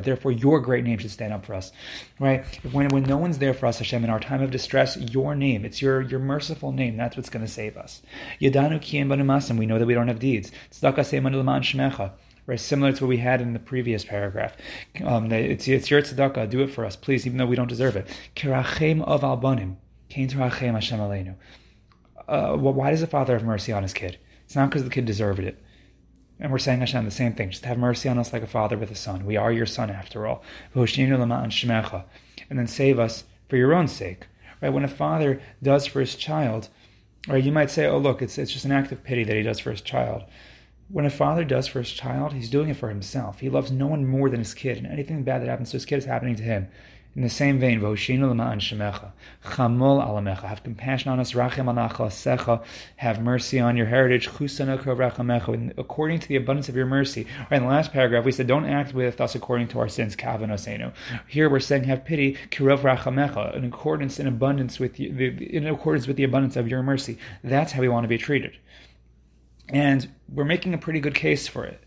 Therefore, 0.02 0.32
your 0.32 0.60
great 0.60 0.84
name 0.84 0.98
should 0.98 1.10
stand 1.10 1.32
up 1.32 1.46
for 1.46 1.54
us. 1.54 1.72
Right? 2.18 2.44
When, 2.70 2.88
when 2.88 3.04
no 3.04 3.16
one's 3.16 3.38
there 3.38 3.54
for 3.54 3.66
us, 3.66 3.78
Hashem, 3.78 4.04
in 4.04 4.10
our 4.10 4.20
time 4.20 4.42
of 4.42 4.50
distress, 4.50 4.98
your 4.98 5.34
name, 5.34 5.64
it's 5.64 5.80
your, 5.80 6.02
your 6.02 6.20
merciful 6.20 6.72
name, 6.72 6.98
that's 6.98 7.16
what's 7.16 7.30
going 7.30 7.46
to 7.46 7.50
save 7.50 7.78
us. 7.78 8.02
We 8.40 8.50
know 8.50 9.78
that 9.78 9.86
we 9.86 9.94
don't 9.94 10.08
have 10.08 10.18
deeds 10.18 10.52
right? 12.46 12.60
Similar 12.60 12.92
to 12.92 13.04
what 13.04 13.08
we 13.08 13.18
had 13.18 13.40
in 13.40 13.52
the 13.52 13.58
previous 13.58 14.04
paragraph. 14.04 14.56
Um, 15.04 15.30
it's, 15.32 15.68
it's 15.68 15.90
your 15.90 16.02
tzedakah, 16.02 16.50
do 16.50 16.62
it 16.62 16.68
for 16.68 16.84
us, 16.84 16.96
please, 16.96 17.26
even 17.26 17.38
though 17.38 17.46
we 17.46 17.56
don't 17.56 17.68
deserve 17.68 17.96
it. 17.96 18.08
Kirachem 18.36 19.02
of 19.02 19.22
albanim, 19.22 19.76
Hashem. 20.10 21.36
Uh, 22.28 22.56
well, 22.58 22.74
why 22.74 22.90
does 22.90 23.00
the 23.00 23.06
father 23.06 23.32
have 23.34 23.44
mercy 23.44 23.72
on 23.72 23.82
his 23.82 23.94
kid? 23.94 24.18
It's 24.44 24.56
not 24.56 24.70
because 24.70 24.84
the 24.84 24.90
kid 24.90 25.04
deserved 25.04 25.40
it. 25.40 25.62
And 26.40 26.50
we're 26.50 26.58
saying 26.58 26.80
Hashem 26.80 27.04
the 27.04 27.10
same 27.10 27.34
thing. 27.34 27.50
Just 27.50 27.66
have 27.66 27.78
mercy 27.78 28.08
on 28.08 28.18
us 28.18 28.32
like 28.32 28.42
a 28.42 28.46
father 28.46 28.78
with 28.78 28.90
a 28.90 28.94
son. 28.94 29.26
We 29.26 29.36
are 29.36 29.52
your 29.52 29.66
son 29.66 29.90
after 29.90 30.26
all. 30.26 30.42
And 30.74 30.88
then 32.58 32.66
save 32.66 32.98
us 32.98 33.24
for 33.48 33.56
your 33.56 33.74
own 33.74 33.88
sake. 33.88 34.26
Right? 34.62 34.72
When 34.72 34.84
a 34.84 34.88
father 34.88 35.40
does 35.62 35.86
for 35.86 36.00
his 36.00 36.14
child, 36.14 36.68
or 37.28 37.36
you 37.36 37.52
might 37.52 37.70
say, 37.70 37.86
oh 37.86 37.98
look, 37.98 38.22
it's 38.22 38.38
it's 38.38 38.52
just 38.52 38.64
an 38.64 38.72
act 38.72 38.90
of 38.92 39.04
pity 39.04 39.24
that 39.24 39.36
he 39.36 39.42
does 39.42 39.58
for 39.58 39.70
his 39.70 39.82
child. 39.82 40.24
When 40.92 41.06
a 41.06 41.10
father 41.10 41.44
does 41.44 41.68
for 41.68 41.78
his 41.78 41.92
child, 41.92 42.32
he's 42.32 42.50
doing 42.50 42.68
it 42.68 42.76
for 42.76 42.88
himself. 42.88 43.38
He 43.38 43.48
loves 43.48 43.70
no 43.70 43.86
one 43.86 44.04
more 44.06 44.28
than 44.28 44.40
his 44.40 44.54
kid, 44.54 44.76
and 44.76 44.88
anything 44.88 45.22
bad 45.22 45.40
that 45.40 45.48
happens 45.48 45.70
to 45.70 45.76
his 45.76 45.84
kid 45.84 45.98
is 45.98 46.04
happening 46.04 46.34
to 46.34 46.42
him. 46.42 46.66
In 47.14 47.22
the 47.22 47.28
same 47.28 47.58
vein, 47.60 47.80
shemecha, 47.80 49.10
chamol 49.44 50.04
alamecha, 50.04 50.44
have 50.44 50.62
compassion 50.62 51.10
on 51.10 51.18
us, 51.18 51.32
rachem 51.32 51.66
secha, 51.66 52.62
have 52.96 53.20
mercy 53.20 53.58
on 53.60 53.76
your 53.76 53.86
heritage, 53.86 54.28
according 54.28 56.18
to 56.20 56.28
the 56.28 56.36
abundance 56.36 56.68
of 56.68 56.76
your 56.76 56.86
mercy. 56.86 57.26
Right, 57.50 57.56
in 57.58 57.64
the 57.64 57.68
last 57.68 57.92
paragraph, 57.92 58.24
we 58.24 58.32
said, 58.32 58.46
don't 58.46 58.66
act 58.66 58.94
with 58.94 59.20
us 59.20 59.34
according 59.34 59.68
to 59.68 59.80
our 59.80 59.88
sins, 59.88 60.14
kavanasenu. 60.16 60.92
Here 61.28 61.48
we're 61.48 61.60
saying, 61.60 61.84
have 61.84 62.04
pity, 62.04 62.36
kirov 62.50 62.80
rachamecha, 62.80 63.54
in 63.56 63.64
accordance, 63.64 64.18
in 64.20 64.28
abundance 64.28 64.78
with 64.78 64.98
you, 65.00 65.10
in 65.10 65.66
accordance 65.66 66.06
with 66.06 66.16
the 66.16 66.24
abundance 66.24 66.56
of 66.56 66.68
your 66.68 66.82
mercy. 66.82 67.18
That's 67.42 67.72
how 67.72 67.80
we 67.80 67.88
want 67.88 68.04
to 68.04 68.08
be 68.08 68.18
treated. 68.18 68.56
And 69.70 70.08
we're 70.28 70.44
making 70.44 70.74
a 70.74 70.78
pretty 70.78 71.00
good 71.00 71.14
case 71.14 71.46
for 71.48 71.64
it. 71.64 71.82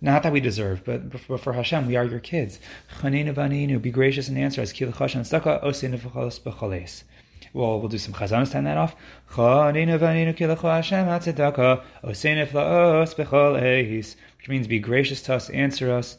Not 0.00 0.22
that 0.24 0.32
we 0.32 0.40
deserve, 0.40 0.84
but 0.84 1.18
for, 1.20 1.52
Hashem, 1.52 1.86
we 1.86 1.96
are 1.96 2.04
your 2.04 2.20
kids. 2.20 2.60
Be 3.02 3.90
gracious 3.90 4.28
and 4.28 4.36
answer 4.36 4.60
us. 4.60 4.72
Well, 7.54 7.80
we'll 7.80 7.88
do 7.88 7.96
some 7.96 8.12
chazanos 8.12 8.52
to 8.52 8.60
that 8.60 8.76
off. 8.76 8.94
Which 14.36 14.48
means 14.48 14.66
be 14.66 14.78
gracious 14.78 15.22
to 15.22 15.34
us, 15.34 15.48
answer 15.50 15.92
us, 15.92 16.18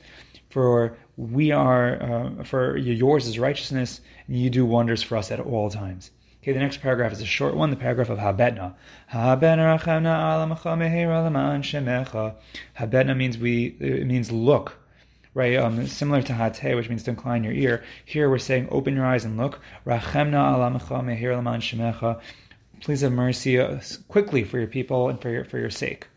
for 0.50 0.98
we 1.16 1.52
are, 1.52 2.02
uh, 2.02 2.44
for 2.44 2.78
yours 2.78 3.28
is 3.28 3.38
righteousness, 3.38 4.02
and 4.28 4.40
you 4.40 4.50
do 4.50 4.66
wonders 4.66 5.04
for 5.04 5.18
us 5.18 5.32
at 5.32 5.40
all 5.40 5.70
times. 5.70 6.10
Okay, 6.48 6.54
the 6.54 6.62
next 6.62 6.80
paragraph 6.80 7.12
is 7.12 7.20
a 7.20 7.26
short 7.26 7.58
one, 7.58 7.72
the 7.72 7.76
paragraph 7.76 8.08
of 8.10 8.20
Habetna. 8.20 8.74
Habetna 12.78 13.18
means 13.18 13.38
we 13.38 13.76
it 13.82 14.08
means 14.08 14.32
look. 14.32 14.78
Right, 15.34 15.58
um, 15.58 15.86
similar 15.88 16.22
to 16.22 16.34
hate, 16.34 16.76
which 16.76 16.88
means 16.88 17.04
to 17.04 17.10
incline 17.10 17.44
your 17.44 17.52
ear. 17.52 17.84
Here 18.06 18.30
we're 18.30 18.38
saying, 18.38 18.70
open 18.72 18.96
your 18.96 19.06
eyes 19.06 19.26
and 19.26 19.36
look. 19.36 19.60
Please 22.80 23.02
have 23.02 23.12
mercy 23.12 23.60
uh, 23.60 23.82
quickly 24.08 24.46
for 24.46 24.58
your 24.58 24.68
people 24.68 25.10
and 25.10 25.22
for 25.22 25.30
your 25.30 25.44
for 25.44 25.58
your 25.58 25.70
sake 25.70 26.08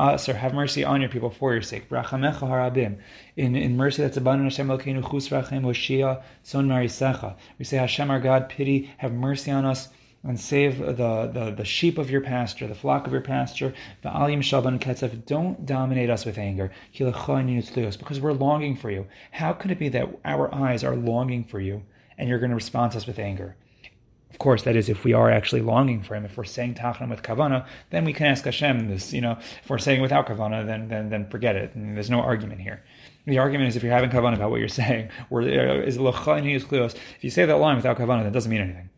uh, 0.00 0.16
sir, 0.16 0.32
have 0.32 0.54
mercy 0.54 0.82
on 0.82 1.02
your 1.02 1.10
people 1.10 1.28
for 1.28 1.52
your 1.52 1.60
sake. 1.60 1.84
In, 1.90 2.98
in 3.36 3.76
mercy 3.76 4.02
that's 4.02 4.16
abundant, 4.16 4.50
Hashem 4.50 4.68
Elokeinu 4.68 5.02
chus 5.02 5.28
rachem 5.28 5.62
oshia 5.62 6.22
son 6.42 6.68
marisecha. 6.68 7.36
We 7.58 7.66
say, 7.66 7.76
Hashem 7.76 8.10
our 8.10 8.18
God, 8.18 8.48
pity, 8.48 8.90
have 8.96 9.12
mercy 9.12 9.50
on 9.50 9.66
us 9.66 9.90
and 10.24 10.40
save 10.40 10.78
the, 10.78 11.30
the, 11.32 11.54
the 11.54 11.64
sheep 11.66 11.98
of 11.98 12.10
your 12.10 12.22
pasture, 12.22 12.66
the 12.66 12.74
flock 12.74 13.06
of 13.06 13.12
your 13.12 13.20
pasture. 13.20 13.74
The 14.00 14.08
alim 14.08 14.40
shaban 14.40 14.78
ketzef, 14.78 15.26
don't 15.26 15.66
dominate 15.66 16.08
us 16.08 16.24
with 16.24 16.38
anger. 16.38 16.72
Because 16.96 18.20
we're 18.20 18.32
longing 18.32 18.76
for 18.76 18.90
you. 18.90 19.06
How 19.32 19.52
could 19.52 19.70
it 19.70 19.78
be 19.78 19.90
that 19.90 20.08
our 20.24 20.54
eyes 20.54 20.82
are 20.82 20.96
longing 20.96 21.44
for 21.44 21.60
you 21.60 21.82
and 22.16 22.26
you're 22.26 22.38
going 22.38 22.50
to 22.50 22.56
respond 22.56 22.92
to 22.92 22.98
us 22.98 23.06
with 23.06 23.18
anger? 23.18 23.54
Of 24.30 24.38
course, 24.38 24.62
that 24.62 24.76
is 24.76 24.88
if 24.88 25.04
we 25.04 25.12
are 25.12 25.30
actually 25.30 25.62
longing 25.62 26.02
for 26.02 26.14
Him. 26.14 26.24
If 26.24 26.36
we're 26.36 26.44
saying 26.44 26.74
Tachanun 26.74 27.10
with 27.10 27.22
Kavana, 27.22 27.66
then 27.90 28.04
we 28.04 28.12
can 28.12 28.26
ask 28.26 28.44
Hashem 28.44 28.88
this. 28.88 29.12
You 29.12 29.20
know, 29.20 29.32
if 29.32 29.68
we're 29.68 29.78
saying 29.78 30.00
without 30.00 30.26
Kavana, 30.26 30.66
then 30.66 30.88
then 30.88 31.10
then 31.10 31.28
forget 31.28 31.56
it. 31.56 31.74
And 31.74 31.96
there's 31.96 32.10
no 32.10 32.20
argument 32.20 32.60
here. 32.60 32.82
The 33.26 33.38
argument 33.38 33.68
is 33.68 33.76
if 33.76 33.82
you're 33.82 33.92
having 33.92 34.10
Kavana 34.10 34.34
about 34.34 34.50
what 34.50 34.60
you're 34.60 34.68
saying, 34.82 35.10
or 35.30 35.42
is 35.42 35.96
If 35.98 37.24
you 37.24 37.30
say 37.30 37.44
that 37.44 37.56
line 37.56 37.76
without 37.76 37.98
Kavana, 37.98 38.22
that 38.24 38.32
doesn't 38.32 38.50
mean 38.50 38.60
anything. 38.60 38.90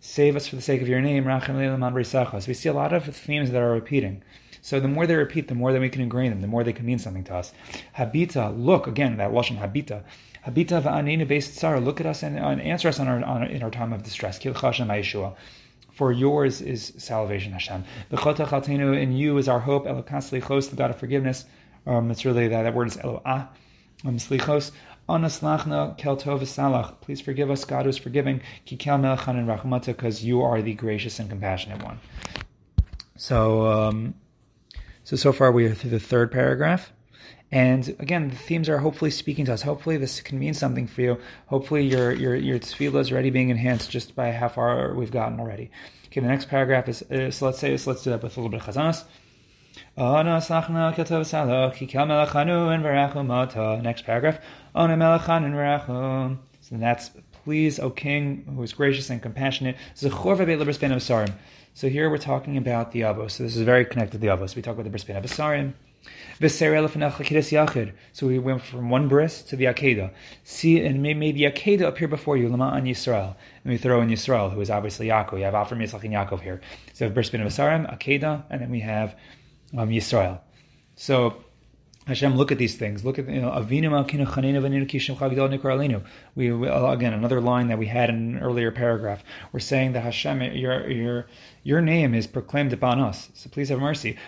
Save 0.00 0.36
us 0.36 0.46
for 0.48 0.56
the 0.56 0.62
sake 0.62 0.82
of 0.82 0.88
your 0.88 1.00
name. 1.00 1.24
So 1.44 2.40
we 2.48 2.54
see 2.54 2.68
a 2.68 2.72
lot 2.72 2.92
of 2.92 3.04
themes 3.16 3.50
that 3.52 3.62
are 3.62 3.72
repeating. 3.72 4.22
So 4.60 4.78
the 4.78 4.88
more 4.88 5.06
they 5.06 5.16
repeat, 5.16 5.48
the 5.48 5.54
more 5.54 5.72
that 5.72 5.80
we 5.80 5.88
can 5.88 6.02
ingrain 6.02 6.30
them, 6.30 6.40
the 6.40 6.46
more 6.46 6.62
they 6.62 6.72
can 6.72 6.86
mean 6.86 6.98
something 6.98 7.24
to 7.24 7.34
us. 7.34 7.52
Habita, 7.96 8.56
look 8.56 8.86
again, 8.86 9.16
that 9.16 9.32
lashon 9.32 9.58
habita. 9.58 10.04
Habita 10.46 10.82
va'aninu 10.82 11.26
based 11.26 11.56
tsar. 11.56 11.80
Look 11.80 12.00
at 12.00 12.06
us 12.06 12.22
and, 12.22 12.38
and, 12.38 12.60
answer 12.60 12.88
us 12.88 12.98
on 12.98 13.08
our, 13.08 13.22
on, 13.24 13.44
in 13.44 13.62
our 13.62 13.70
time 13.70 13.92
of 13.92 14.02
distress. 14.02 14.40
For 15.92 16.10
yours 16.10 16.60
is 16.62 16.92
salvation, 16.96 17.52
Hashem. 17.52 17.84
In 18.10 19.12
you 19.12 19.38
is 19.38 19.48
our 19.48 19.60
hope. 19.60 19.86
Elokas 19.86 20.30
slichos, 20.30 20.70
the 20.70 20.76
God 20.76 20.90
of 20.90 20.98
forgiveness. 20.98 21.44
Um, 21.86 22.10
it's 22.10 22.24
really 22.24 22.48
that, 22.48 22.62
that 22.62 22.74
word 22.74 22.88
is 22.88 22.96
Eloah. 22.96 23.48
Um, 24.04 24.16
slichos. 24.16 24.72
Anaslachna 25.08 25.96
kel 25.98 26.16
tov 26.16 26.40
salach. 26.40 27.00
Please 27.00 27.20
forgive 27.20 27.50
us, 27.50 27.64
God 27.64 27.84
who 27.84 27.90
is 27.90 27.98
forgiving. 27.98 28.40
Kikel 28.66 28.98
melchan 29.00 29.36
and 29.36 29.48
rachmata, 29.48 29.86
because 29.86 30.24
you 30.24 30.42
are 30.42 30.62
the 30.62 30.74
gracious 30.74 31.18
and 31.18 31.28
compassionate 31.28 31.82
one. 31.82 32.00
So, 33.16 33.66
um, 33.66 34.14
so 35.04 35.16
so 35.16 35.32
far 35.32 35.52
we 35.52 35.66
are 35.66 35.74
through 35.74 35.90
the 35.90 36.00
third 36.00 36.32
paragraph. 36.32 36.92
And 37.52 37.86
again, 37.98 38.30
the 38.30 38.36
themes 38.36 38.70
are 38.70 38.78
hopefully 38.78 39.10
speaking 39.10 39.44
to 39.44 39.52
us. 39.52 39.60
Hopefully, 39.60 39.98
this 39.98 40.22
can 40.22 40.38
mean 40.38 40.54
something 40.54 40.86
for 40.86 41.02
you. 41.02 41.18
Hopefully, 41.46 41.84
your 41.84 42.10
your 42.10 42.34
your 42.34 42.58
tefillah 42.58 43.00
is 43.00 43.12
already 43.12 43.28
being 43.28 43.50
enhanced 43.50 43.90
just 43.90 44.16
by 44.16 44.32
how 44.32 44.48
far 44.48 44.94
we've 44.94 45.10
gotten 45.10 45.38
already. 45.38 45.70
Okay, 46.06 46.20
the 46.20 46.28
next 46.28 46.48
paragraph 46.48 46.88
is 46.88 47.02
uh, 47.02 47.30
so 47.30 47.44
let's 47.44 47.58
say 47.58 47.76
so 47.76 47.90
let's 47.90 48.02
do 48.02 48.10
that 48.10 48.22
with 48.22 48.38
a 48.38 48.40
little 48.40 48.50
bit 48.50 48.66
of 48.66 48.74
chazanas. 48.74 49.04
Next 53.82 54.04
paragraph. 54.04 54.40
So 56.60 56.76
that's 56.76 57.10
please, 57.44 57.78
O 57.80 57.90
King, 57.90 58.44
who 58.54 58.62
is 58.62 58.72
gracious 58.72 59.10
and 59.10 59.20
compassionate. 59.20 59.76
So 59.94 60.08
here 61.88 62.10
we're 62.10 62.18
talking 62.18 62.56
about 62.56 62.92
the 62.92 63.00
Avos. 63.02 63.32
So 63.32 63.42
this 63.42 63.56
is 63.56 63.62
very 63.62 63.84
connected 63.84 64.12
to 64.12 64.18
the 64.18 64.28
Avos. 64.28 64.56
We 64.56 64.62
talk 64.62 64.74
about 64.74 64.84
the 64.84 64.90
Bris 64.90 65.04
Bein 65.04 65.16
HaBesarim. 65.16 65.74
So 66.40 68.26
we 68.26 68.38
went 68.38 68.62
from 68.62 68.90
one 68.90 69.08
bris 69.08 69.42
to 69.42 69.56
the 69.56 69.66
Akedah. 69.66 70.12
See, 70.44 70.84
and 70.84 71.02
made 71.02 71.36
the 71.36 71.44
Akedah 71.44 71.86
appear 71.86 72.08
before 72.08 72.36
you, 72.36 72.48
Lama 72.48 72.72
an 72.74 72.84
Yisrael. 72.84 73.36
And 73.64 73.72
we 73.72 73.78
throw 73.78 74.00
in 74.00 74.08
Yisrael, 74.08 74.52
who 74.52 74.60
is 74.60 74.70
obviously 74.70 75.06
Yaakov. 75.06 75.38
You 75.38 75.44
have 75.44 75.54
Avram, 75.54 75.78
Yitzchak, 75.78 76.04
and 76.04 76.14
Yaakov 76.14 76.40
here. 76.40 76.60
So 76.92 77.08
Bris 77.08 77.30
Bein 77.30 77.42
HaBesarim, 77.42 77.96
Akedah, 77.96 78.44
and 78.50 78.60
then 78.60 78.70
we 78.70 78.80
have 78.80 79.16
um, 79.76 79.88
Yisrael. 79.88 80.40
So 80.96 81.44
Hashem, 82.06 82.36
look 82.36 82.50
at 82.50 82.58
these 82.58 82.74
things. 82.74 83.04
Look 83.04 83.20
at 83.20 83.28
you 83.28 83.40
know, 83.40 83.50
Avinu 83.50 83.84
Malkinu 83.84 84.26
Chanenu 84.26 84.60
Vaninu 84.60 84.88
Kishim 84.88 85.16
Chagdol 85.16 85.56
Nikar 85.56 86.02
We 86.34 86.50
again 86.50 87.12
another 87.12 87.40
line 87.40 87.68
that 87.68 87.78
we 87.78 87.86
had 87.86 88.10
in 88.10 88.16
an 88.36 88.38
earlier 88.42 88.72
paragraph. 88.72 89.22
We're 89.52 89.60
saying 89.60 89.92
that 89.92 90.00
Hashem, 90.00 90.42
your 90.56 90.90
your 90.90 91.26
your 91.62 91.80
name 91.80 92.12
is 92.12 92.26
proclaimed 92.26 92.72
upon 92.72 92.98
us. 92.98 93.30
So 93.34 93.48
please 93.50 93.68
have 93.68 93.78
mercy. 93.78 94.18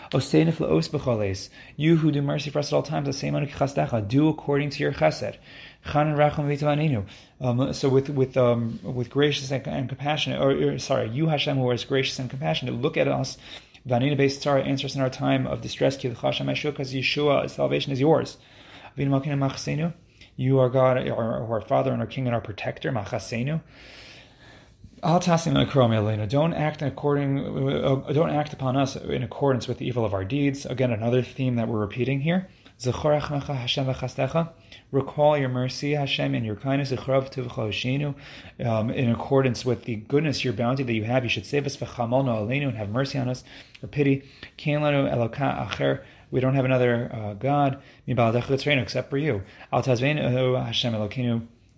You 1.76 1.96
who 1.96 2.12
do 2.12 2.22
mercy 2.22 2.50
for 2.50 2.60
us 2.60 2.72
at 2.72 2.76
all 2.76 2.82
times, 2.84 3.06
the 3.06 3.12
same 3.12 3.34
do 4.06 4.28
according 4.28 4.70
to 4.70 4.78
your 4.78 4.92
chesed. 4.92 5.37
Um, 7.40 7.72
so 7.72 7.88
with 7.88 8.08
with 8.08 8.37
um, 8.37 8.78
with 8.84 9.10
gracious 9.10 9.50
and, 9.50 9.66
and 9.66 9.88
compassionate, 9.88 10.40
or, 10.40 10.78
sorry, 10.78 11.10
you 11.10 11.26
Hashem 11.26 11.58
who 11.58 11.70
is 11.72 11.84
gracious 11.84 12.18
and 12.20 12.30
compassionate, 12.30 12.74
look 12.80 12.96
at 12.96 13.08
us 13.08 13.37
Vanina 13.87 14.16
based 14.16 14.42
Tzara 14.42 14.66
answers 14.66 14.97
in 14.97 15.03
our 15.03 15.11
time 15.11 15.47
of 15.47 15.61
distress, 15.61 15.97
because 15.97 16.92
Yeshua, 16.94 17.51
salvation 17.51 17.92
is 17.92 18.01
yours. 18.01 18.38
You 20.37 20.59
are 20.59 20.68
God, 20.68 21.09
our, 21.09 21.53
our 21.53 21.61
Father 21.61 21.92
and 21.92 22.01
our 22.01 22.07
King 22.07 22.27
and 22.27 22.35
our 22.35 22.40
Protector, 22.40 22.90
Machasenu. 22.90 23.61
Don't 25.03 26.55
act 26.55 26.81
according. 26.83 27.85
Uh, 27.85 28.12
don't 28.12 28.31
act 28.31 28.55
upon 28.55 28.77
us 28.77 28.97
in 28.97 29.23
accordance 29.23 29.68
with 29.68 29.79
the 29.79 29.87
evil 29.87 30.05
of 30.05 30.14
our 30.14 30.25
deeds. 30.25 30.64
Again, 30.64 30.90
another 30.90 31.23
theme 31.23 31.57
that 31.57 31.68
we're 31.68 31.81
repeating 31.81 32.23
here. 32.23 32.49
Recall 34.92 35.38
your 35.38 35.48
mercy, 35.48 35.92
Hashem, 35.92 36.34
and 36.34 36.44
your 36.44 36.56
kindness, 36.56 36.90
um, 38.64 38.90
in 38.90 39.10
accordance 39.10 39.64
with 39.64 39.84
the 39.84 39.96
goodness, 39.96 40.44
your 40.44 40.52
bounty 40.52 40.82
that 40.82 40.92
you 40.92 41.04
have. 41.04 41.24
You 41.24 41.30
should 41.30 41.46
save 41.46 41.66
us 41.66 41.76
and 41.80 42.76
have 42.76 42.90
mercy 42.90 43.18
on 43.18 43.28
us, 43.28 43.44
or 43.82 43.88
pity. 43.88 44.24
We 46.30 46.40
don't 46.40 46.54
have 46.54 46.64
another 46.64 47.10
uh, 47.12 47.34
God 47.34 47.80
except 48.06 49.10
for 49.10 49.18
you. 49.18 49.42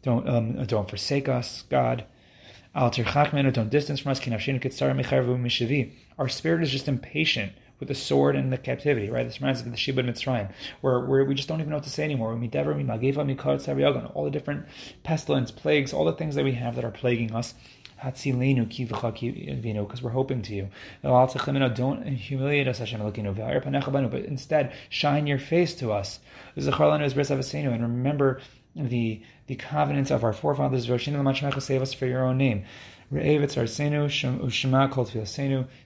Don't 0.02 0.28
um, 0.28 0.64
don't 0.66 0.88
forsake 0.88 1.28
us, 1.28 1.64
God. 1.68 2.04
Don't 2.74 3.70
distance 3.70 4.00
from 4.00 4.12
us. 4.12 4.20
Our 6.18 6.28
spirit 6.28 6.62
is 6.62 6.70
just 6.70 6.88
impatient 6.88 7.52
with 7.78 7.88
the 7.88 7.94
sword 7.94 8.36
and 8.36 8.52
the 8.52 8.58
captivity, 8.58 9.10
right? 9.10 9.24
This 9.24 9.40
reminds 9.40 9.60
us 9.60 9.66
of 9.66 9.72
the 9.72 9.78
Sheba 9.78 10.02
Mitzrayim, 10.02 10.50
where, 10.80 11.00
where 11.00 11.24
we 11.24 11.34
just 11.34 11.48
don't 11.48 11.60
even 11.60 11.70
know 11.70 11.76
what 11.76 11.84
to 11.84 11.90
say 11.90 12.04
anymore. 12.04 12.34
We 12.34 12.48
All 12.48 14.24
the 14.24 14.30
different 14.30 14.66
pestilence, 15.02 15.50
plagues, 15.50 15.92
all 15.92 16.04
the 16.04 16.12
things 16.12 16.34
that 16.34 16.44
we 16.44 16.52
have 16.52 16.76
that 16.76 16.84
are 16.84 16.90
plaguing 16.90 17.34
us. 17.34 17.54
Hatzilenu 18.02 18.68
Because 19.86 20.02
we're 20.02 20.10
hoping 20.10 20.42
to 20.42 20.54
you. 20.54 20.68
Don't 21.02 22.06
humiliate 22.06 22.68
us, 22.68 22.78
Hashem 22.78 23.00
Elokeinu. 23.00 24.10
but 24.10 24.24
instead 24.24 24.72
shine 24.90 25.26
your 25.26 25.38
face 25.38 25.74
to 25.76 25.92
us. 25.92 26.20
And 26.54 27.82
remember 27.82 28.40
the 28.74 29.22
the 29.46 29.54
covenants 29.54 30.10
of 30.10 30.24
our 30.24 30.32
forefathers. 30.32 30.86
Save 30.86 31.82
us 31.82 31.94
for 31.94 32.06
your 32.06 32.24
own 32.24 32.36
name. 32.36 32.64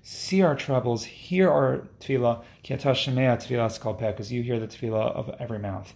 See 0.02 0.42
our 0.42 0.54
troubles, 0.54 1.04
hear 1.04 1.50
our 1.50 1.88
tefillah, 2.00 2.42
because 4.16 4.32
you 4.32 4.42
hear 4.42 4.58
the 4.58 4.66
tefillah 4.66 5.14
of 5.14 5.34
every 5.38 5.58
mouth. 5.58 5.92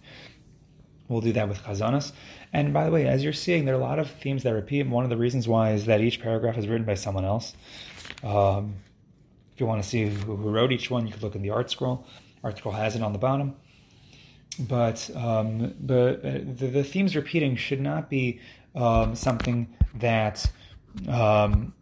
We'll 1.07 1.21
do 1.21 1.33
that 1.33 1.47
with 1.49 1.59
chazanas. 1.63 2.11
And 2.51 2.73
by 2.73 2.85
the 2.85 2.91
way, 2.91 3.07
as 3.07 3.23
you're 3.23 3.33
seeing, 3.33 3.65
there 3.65 3.75
are 3.75 3.79
a 3.79 3.81
lot 3.81 3.99
of 3.99 4.09
themes 4.09 4.43
that 4.43 4.53
repeat. 4.53 4.87
One 4.87 5.03
of 5.03 5.09
the 5.09 5.17
reasons 5.17 5.47
why 5.47 5.71
is 5.73 5.85
that 5.85 6.01
each 6.01 6.21
paragraph 6.21 6.57
is 6.57 6.67
written 6.67 6.85
by 6.85 6.95
someone 6.95 7.25
else. 7.25 7.53
Um, 8.23 8.75
if 9.53 9.59
you 9.59 9.65
want 9.65 9.83
to 9.83 9.87
see 9.87 10.07
who, 10.07 10.35
who, 10.35 10.49
wrote 10.49 10.71
each 10.71 10.89
one, 10.89 11.05
you 11.05 11.13
could 11.13 11.23
look 11.23 11.35
in 11.35 11.41
the 11.41 11.51
art 11.51 11.69
scroll. 11.69 12.07
Art 12.43 12.57
scroll 12.57 12.73
has 12.73 12.95
it 12.95 13.01
on 13.01 13.13
the 13.13 13.19
bottom. 13.19 13.55
But 14.59 15.09
um, 15.15 15.75
but 15.79 16.25
uh, 16.25 16.39
the, 16.43 16.69
the, 16.71 16.83
themes 16.83 17.15
repeating 17.15 17.55
should 17.55 17.81
not 17.81 18.09
be 18.09 18.39
um, 18.73 19.15
something 19.15 19.67
that 19.95 20.45
um, 21.07 21.73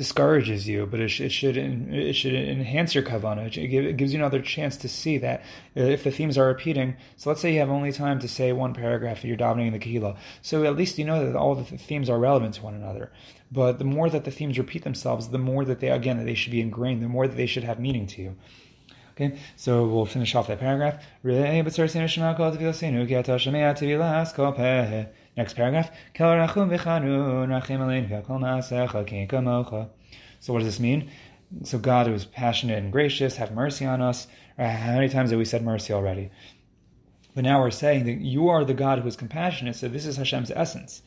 discourages 0.00 0.66
you, 0.66 0.86
but 0.86 0.98
it, 0.98 1.08
sh- 1.08 1.20
it, 1.20 1.30
should 1.30 1.58
it 1.58 2.14
should 2.14 2.32
enhance 2.32 2.94
your 2.94 3.04
kavana. 3.04 3.54
It, 3.54 3.68
give, 3.68 3.84
it, 3.84 3.96
gives 3.98 4.14
you 4.14 4.18
another 4.18 4.40
chance 4.40 4.78
to 4.78 4.88
see 4.88 5.18
that 5.18 5.44
if 5.74 6.04
the 6.04 6.10
themes 6.10 6.38
are 6.38 6.46
repeating. 6.46 6.96
So 7.16 7.28
let's 7.28 7.42
say 7.42 7.52
you 7.52 7.58
have 7.60 7.68
only 7.68 7.92
time 7.92 8.18
to 8.20 8.28
say 8.28 8.52
one 8.52 8.72
paragraph 8.72 9.24
you're 9.24 9.36
dominating 9.36 9.78
the 9.78 9.78
kehillah. 9.78 10.16
So 10.40 10.64
at 10.64 10.74
least 10.76 10.98
you 10.98 11.04
know 11.04 11.26
that 11.26 11.36
all 11.36 11.54
the 11.54 11.64
themes 11.76 12.08
are 12.08 12.18
relevant 12.18 12.54
to 12.54 12.62
one 12.62 12.74
another. 12.74 13.12
But 13.52 13.78
the 13.78 13.84
more 13.84 14.08
that 14.08 14.24
the 14.24 14.30
themes 14.30 14.56
repeat 14.58 14.84
themselves, 14.84 15.28
the 15.28 15.38
more 15.38 15.66
that 15.66 15.80
they 15.80 15.90
again 15.90 16.16
that 16.16 16.24
they 16.24 16.34
should 16.34 16.52
be 16.52 16.62
ingrained, 16.62 17.02
the 17.02 17.08
more 17.08 17.28
that 17.28 17.36
they 17.36 17.46
should 17.46 17.64
have 17.64 17.78
meaning 17.78 18.06
to 18.06 18.22
you. 18.22 18.36
Okay, 19.12 19.38
so 19.56 19.86
we'll 19.86 20.06
finish 20.06 20.34
off 20.34 20.46
that 20.46 20.60
paragraph. 20.60 21.04
Next 25.36 25.54
paragraph. 25.54 25.90
So 30.40 30.52
what 30.52 30.58
does 30.58 30.68
this 30.68 30.80
mean? 30.80 31.10
So 31.64 31.78
God 31.78 32.06
who 32.06 32.14
is 32.14 32.24
passionate 32.24 32.78
and 32.78 32.92
gracious, 32.92 33.36
have 33.36 33.52
mercy 33.52 33.84
on 33.84 34.00
us. 34.00 34.26
Uh, 34.58 34.68
how 34.68 34.94
many 34.94 35.08
times 35.08 35.30
have 35.30 35.38
we 35.38 35.44
said 35.44 35.62
mercy 35.62 35.92
already? 35.92 36.30
But 37.34 37.44
now 37.44 37.60
we're 37.60 37.70
saying 37.70 38.04
that 38.06 38.18
you 38.20 38.48
are 38.48 38.64
the 38.64 38.74
God 38.74 38.98
who 38.98 39.08
is 39.08 39.16
compassionate, 39.16 39.76
so 39.76 39.88
this 39.88 40.06
is 40.06 40.16
Hashem's 40.16 40.50
essence. 40.50 41.02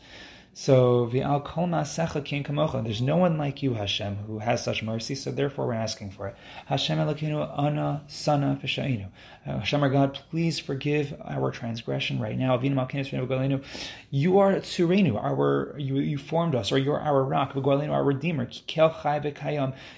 So 0.56 1.10
v'al 1.12 1.44
kol 1.44 1.66
ma'asecha 1.66 2.24
kin 2.24 2.44
kamocha. 2.44 2.84
There's 2.84 3.02
no 3.02 3.18
one 3.18 3.40
like 3.40 3.64
you, 3.64 3.74
Hashem, 3.74 4.18
who 4.28 4.38
has 4.38 4.64
such 4.64 4.84
mercy. 4.84 5.16
So 5.16 5.32
therefore, 5.32 5.66
we're 5.66 5.74
asking 5.74 6.12
for 6.12 6.28
it. 6.28 6.36
Hashem 6.68 7.00
Elokeinu 7.00 7.58
ana 7.58 8.04
sana 8.06 8.60
v'shainu. 8.62 9.08
Uh, 9.48 9.58
Hashem, 9.58 9.82
our 9.82 9.90
God, 9.90 10.20
please 10.30 10.60
forgive 10.60 11.20
our 11.26 11.50
transgression 11.50 12.20
right 12.20 12.38
now. 12.38 12.62
You 12.62 14.38
are 14.38 14.54
tsurenu, 14.54 15.16
our 15.16 15.74
you, 15.80 15.98
you 15.98 16.20
formed 16.20 16.54
us, 16.54 16.72
or 16.72 16.78
you 16.78 16.92
are 16.92 17.02
our 17.02 17.24
rock, 17.24 17.56
our 17.56 18.04
redeemer. 18.04 18.48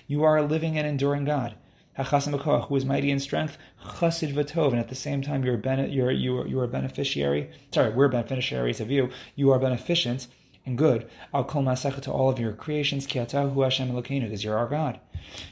You 0.08 0.24
are 0.24 0.38
a 0.38 0.44
living 0.44 0.78
and 0.78 0.88
enduring 0.88 1.26
God. 1.26 1.56
who 1.98 2.76
is 2.78 2.86
mighty 2.86 3.12
in 3.12 3.20
strength, 3.20 3.58
chasid 4.00 4.34
v'tov, 4.34 4.72
and 4.72 4.80
at 4.80 4.88
the 4.88 4.96
same 4.96 5.22
time 5.22 5.44
you're, 5.44 5.58
bene, 5.58 5.89
you're, 5.89 6.12
you're, 6.12 6.48
you're 6.48 6.63
a 6.63 6.70
beneficiary. 6.70 7.52
Sorry, 7.72 7.91
we're 7.91 8.08
beneficiaries 8.08 8.80
of 8.80 8.89
you. 8.89 9.10
You 9.36 9.52
are 9.52 9.60
beneficent 9.60 10.28
and 10.65 10.78
good. 10.78 11.10
I'll 11.34 11.43
call 11.43 11.63
Masecha 11.63 12.01
to 12.01 12.12
all 12.12 12.30
of 12.30 12.39
your 12.39 12.54
creations, 12.54 13.08
Kiatahu 13.08 13.63
Hashem 13.63 13.91
Elokeinu, 13.91 14.23
because 14.23 14.43
you're 14.43 14.58
our 14.58 14.67
God. 14.67 14.99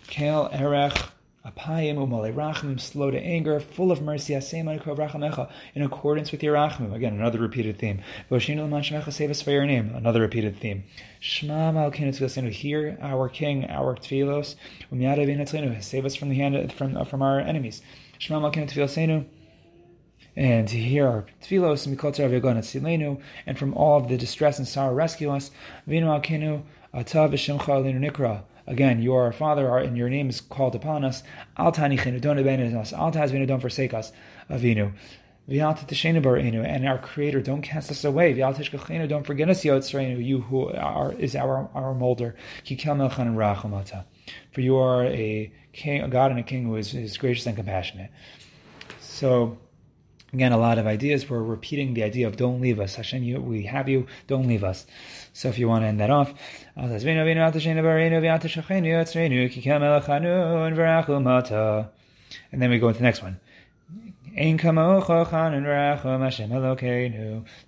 Kel 0.08 0.50
Erech 0.52 0.98
Apayim 1.46 1.98
Umale 1.98 2.34
Rachim, 2.34 2.80
slow 2.80 3.12
to 3.12 3.20
anger, 3.20 3.60
full 3.60 3.92
of 3.92 4.02
mercy, 4.02 4.34
in 4.34 5.82
accordance 5.82 6.32
with 6.32 6.42
your 6.42 6.56
Rachim. 6.56 6.94
Again, 6.94 7.16
another 7.16 7.40
repeated 7.40 7.78
theme. 7.78 8.02
Voshinu 8.32 8.64
l'man 8.64 9.12
Save 9.12 9.30
us 9.30 9.42
for 9.42 9.52
your 9.52 9.66
name. 9.66 9.94
Another 9.94 10.22
repeated 10.22 10.58
theme. 10.62 10.86
Shema 11.20 11.74
Malkeinu 11.74 12.50
Hear 12.50 12.98
our 13.02 13.28
King, 13.28 13.66
our 13.66 13.96
Tfilos. 13.98 14.56
Save 15.84 16.06
us 16.06 16.16
from 16.16 16.30
the 16.30 16.36
hand 16.36 16.72
from 16.72 17.04
from 17.04 17.22
our 17.22 17.42
enemies. 17.42 17.82
Shema 18.20 18.40
Malkeinu 18.40 19.26
and 20.36 20.68
to 20.68 20.78
hear 20.78 21.08
our 21.08 21.26
tefillos 21.42 21.86
and 21.86 23.18
and 23.46 23.60
from 23.60 23.74
all 23.74 23.98
of 24.00 24.08
the 24.08 24.18
distress 24.18 24.58
and 24.58 24.68
sorrow 24.68 24.94
rescue 24.94 25.30
us. 25.32 25.52
Again, 28.66 29.02
you 29.02 29.14
are 29.14 29.24
our 29.24 29.34
Father, 29.34 29.78
and 29.78 29.98
your 29.98 30.10
name 30.10 30.30
is 30.30 30.40
called 30.40 30.74
upon 30.76 31.04
us. 31.04 31.22
Al 31.58 31.72
tanichenu, 31.72 32.22
don't 32.22 32.40
abandon 32.40 32.76
us. 32.76 32.94
Al 32.94 33.12
tazvinu, 33.12 33.46
don't 33.46 33.60
forsake 33.60 33.94
us. 33.94 34.14
Avinu. 34.50 34.94
And 35.46 36.88
our 36.88 36.98
Creator, 37.00 37.42
don't 37.42 37.62
cast 37.62 37.92
us 37.92 38.06
away. 38.06 38.34
Don't 38.34 39.26
forget 39.26 39.50
us, 39.50 39.66
you 39.66 40.42
who 40.42 40.70
are, 40.70 41.12
is 41.14 41.36
our, 41.36 41.70
our 41.74 41.94
molder. 41.94 42.36
For 42.66 44.62
you 44.62 44.78
are 44.78 45.04
a 45.04 45.52
king, 45.74 46.02
a 46.02 46.08
God 46.08 46.32
and 46.32 46.40
a 46.40 46.44
king 46.44 46.64
who 46.64 46.78
is, 46.78 46.94
is 46.94 47.18
gracious 47.18 47.46
and 47.46 47.58
compassionate. 47.58 48.10
So, 49.02 49.58
Again, 50.34 50.52
a 50.52 50.58
lot 50.58 50.80
of 50.80 50.88
ideas. 50.88 51.30
We're 51.30 51.44
repeating 51.44 51.94
the 51.94 52.02
idea 52.02 52.26
of 52.26 52.38
don't 52.38 52.60
leave 52.60 52.80
us. 52.80 52.96
Hashem, 52.96 53.22
you, 53.22 53.40
we 53.40 53.66
have 53.66 53.88
you, 53.88 54.08
don't 54.26 54.48
leave 54.48 54.64
us. 54.64 54.88
So 55.32 55.50
if 55.50 55.60
you 55.60 55.68
want 55.68 55.84
to 55.84 55.88
end 55.88 56.00
that 56.00 56.10
off, 56.10 56.34
And 62.52 62.62
then 62.62 62.72
we 62.72 62.80
go 62.80 62.88
into 62.88 62.98
the 62.98 63.04
next 63.04 63.22
one. 63.22 63.40
So 64.36 64.42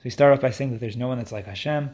we 0.03 0.09
start 0.09 0.33
off 0.33 0.41
by 0.41 0.49
saying 0.49 0.71
that 0.71 0.79
there's 0.79 0.97
no 0.97 1.07
one 1.07 1.19
that's 1.19 1.31
like 1.31 1.45
Hashem. 1.45 1.91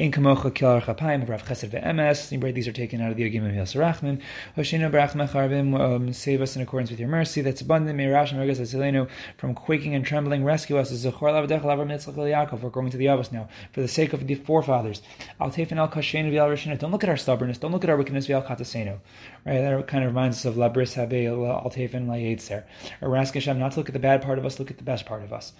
In 0.00 0.10
kamocha 0.10 0.50
kilar 0.50 0.82
chapayim 0.82 1.28
rav 1.28 1.44
chesed 1.44 1.68
ve'emes. 1.68 2.54
These 2.54 2.66
are 2.66 2.72
taken 2.72 3.02
out 3.02 3.10
of 3.10 3.18
the 3.18 3.30
Yagim 3.30 3.46
of 3.46 3.52
Yasarachmim. 3.52 4.18
Hoshina 4.56 4.90
brach 4.90 5.10
mecharbim. 5.10 5.78
Um, 5.78 6.14
save 6.14 6.40
us 6.40 6.56
in 6.56 6.62
accordance 6.62 6.90
with 6.90 6.98
your 6.98 7.10
mercy. 7.10 7.42
That's 7.42 7.60
abundant. 7.60 7.98
May 7.98 8.06
Rash 8.06 8.32
Asilenu 8.32 9.10
from 9.36 9.54
quaking 9.54 9.94
and 9.94 10.02
trembling. 10.02 10.42
Rescue 10.42 10.78
us. 10.78 10.90
Zechor 10.90 11.12
lavdech 11.12 11.60
lavar 11.60 11.86
mitzlach 11.86 12.14
Yaakov. 12.14 12.62
We're 12.62 12.70
going 12.70 12.88
to 12.88 12.96
the 12.96 13.04
Avos 13.04 13.30
now 13.30 13.50
for 13.72 13.82
the 13.82 13.88
sake 13.88 14.14
of 14.14 14.26
the 14.26 14.36
forefathers. 14.36 15.02
Al 15.38 15.48
al 15.48 15.52
kashenu 15.52 16.32
v'al 16.32 16.48
rishina. 16.48 16.78
Don't 16.78 16.92
look 16.92 17.04
at 17.04 17.10
our 17.10 17.18
stubbornness. 17.18 17.58
Don't 17.58 17.72
look 17.72 17.84
at 17.84 17.90
our 17.90 17.98
wickedness 17.98 18.26
v'al 18.26 18.46
katasenu. 18.46 19.00
Right. 19.44 19.60
That 19.60 19.86
kind 19.86 20.02
of 20.02 20.12
reminds 20.12 20.38
us 20.38 20.44
of 20.46 20.54
labris 20.54 20.94
habe 20.94 21.26
al 21.26 21.70
tefen 21.70 22.08
la. 22.08 23.06
Or 23.06 23.18
ask 23.18 23.34
Hashem 23.34 23.58
not 23.58 23.72
to 23.72 23.80
look 23.80 23.90
at 23.90 23.92
the 23.92 23.98
bad 23.98 24.22
part 24.22 24.38
of 24.38 24.46
us. 24.46 24.58
Look 24.58 24.70
at 24.70 24.78
the 24.78 24.82
best 24.82 25.04
part 25.04 25.22
of 25.22 25.34
us. 25.34 25.52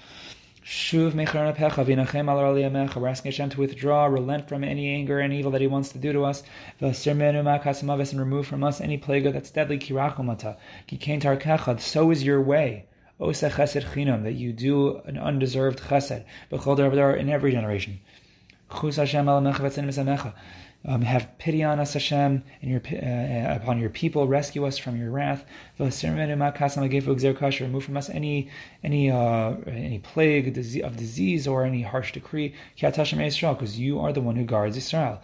Shuv 0.65 1.13
pecha 1.13 1.55
v'inachem 1.55 2.29
al 2.29 3.01
We're 3.01 3.09
asking 3.09 3.33
Hashem 3.33 3.51
to 3.51 3.61
withdraw, 3.61 4.05
relent 4.05 4.47
from 4.49 4.63
any 4.63 4.95
anger 4.95 5.19
and 5.19 5.33
evil 5.33 5.51
that 5.53 5.63
He 5.63 5.67
wants 5.67 5.89
to 5.93 5.99
do 5.99 6.13
to 6.13 6.25
us. 6.25 6.43
and 6.81 8.21
remove 8.21 8.47
from 8.47 8.63
us 8.63 8.81
any 8.81 8.99
plague 8.99 9.25
that's 9.25 9.51
deadly. 9.51 9.79
Kirachomata 9.79 10.59
kikein 10.87 11.23
tarkecha. 11.23 11.81
So 11.81 12.11
is 12.11 12.23
your 12.23 12.43
way. 12.43 12.85
Osa 13.19 13.51
chesed 13.51 13.85
chinam 13.93 14.23
that 14.25 14.33
you 14.33 14.53
do 14.53 14.99
an 15.07 15.17
undeserved 15.17 15.81
chesed. 15.81 16.25
B'chol 16.53 17.19
in 17.19 17.31
every 17.31 17.53
generation. 17.53 18.01
Chus 18.71 18.97
Hashem 18.97 19.29
al 19.29 19.41
um, 20.87 21.03
have 21.03 21.37
pity 21.39 21.63
on 21.63 21.79
us, 21.79 21.93
Hashem, 21.93 22.43
and 22.63 22.71
your, 22.71 22.81
uh, 22.81 23.57
upon 23.57 23.79
your 23.79 23.91
people. 23.91 24.27
Rescue 24.27 24.67
us 24.67 24.79
from 24.79 24.97
your 24.97 25.11
wrath. 25.11 25.45
Remove 25.79 25.95
from 27.85 27.97
us 27.97 28.09
any 28.09 28.51
any 28.83 29.11
uh, 29.11 29.55
any 29.67 29.99
plague 29.99 30.49
of 30.83 30.97
disease 30.97 31.47
or 31.47 31.65
any 31.65 31.83
harsh 31.83 32.13
decree. 32.13 32.55
Because 32.81 33.79
you 33.79 34.01
are 34.01 34.13
the 34.13 34.23
one 34.23 34.37
who 34.37 34.45
guards 34.45 34.77
Israel. 34.77 35.21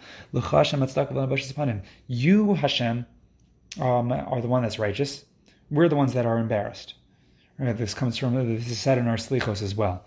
You, 2.07 2.53
Hashem, 2.53 3.05
um, 3.79 4.11
are 4.11 4.41
the 4.41 4.47
one 4.47 4.61
that's 4.61 4.79
righteous. 4.79 5.25
We're 5.71 5.89
the 5.89 5.95
ones 5.95 6.13
that 6.13 6.25
are 6.25 6.37
embarrassed. 6.37 6.93
Right? 7.57 7.75
This 7.75 7.95
comes 7.95 8.17
from 8.17 8.35
this 8.35 8.69
is 8.69 8.79
said 8.79 8.99
in 8.99 9.07
our 9.07 9.17
slichos 9.17 9.63
as 9.63 9.73
well. 9.73 10.05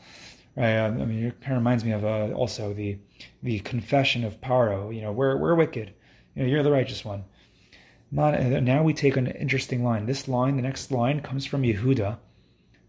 Right? 0.60 0.76
I 0.76 0.90
mean, 0.90 1.24
it 1.24 1.40
kind 1.40 1.52
of 1.52 1.60
reminds 1.60 1.86
me 1.86 1.92
of 1.92 2.04
uh, 2.04 2.34
also 2.34 2.74
the 2.74 2.98
the 3.42 3.60
confession 3.60 4.24
of 4.24 4.42
Paro. 4.42 4.94
You 4.94 5.00
know, 5.00 5.10
we're 5.10 5.38
we're 5.38 5.54
wicked. 5.54 5.94
You 6.34 6.42
know, 6.42 6.48
you're 6.50 6.62
the 6.62 6.70
righteous 6.70 7.02
one. 7.02 7.24
Now 8.12 8.82
we 8.82 8.92
take 8.92 9.16
an 9.16 9.28
interesting 9.28 9.82
line. 9.82 10.04
This 10.04 10.28
line, 10.28 10.56
the 10.56 10.62
next 10.62 10.92
line, 10.92 11.22
comes 11.22 11.46
from 11.46 11.62
Yehuda, 11.62 12.18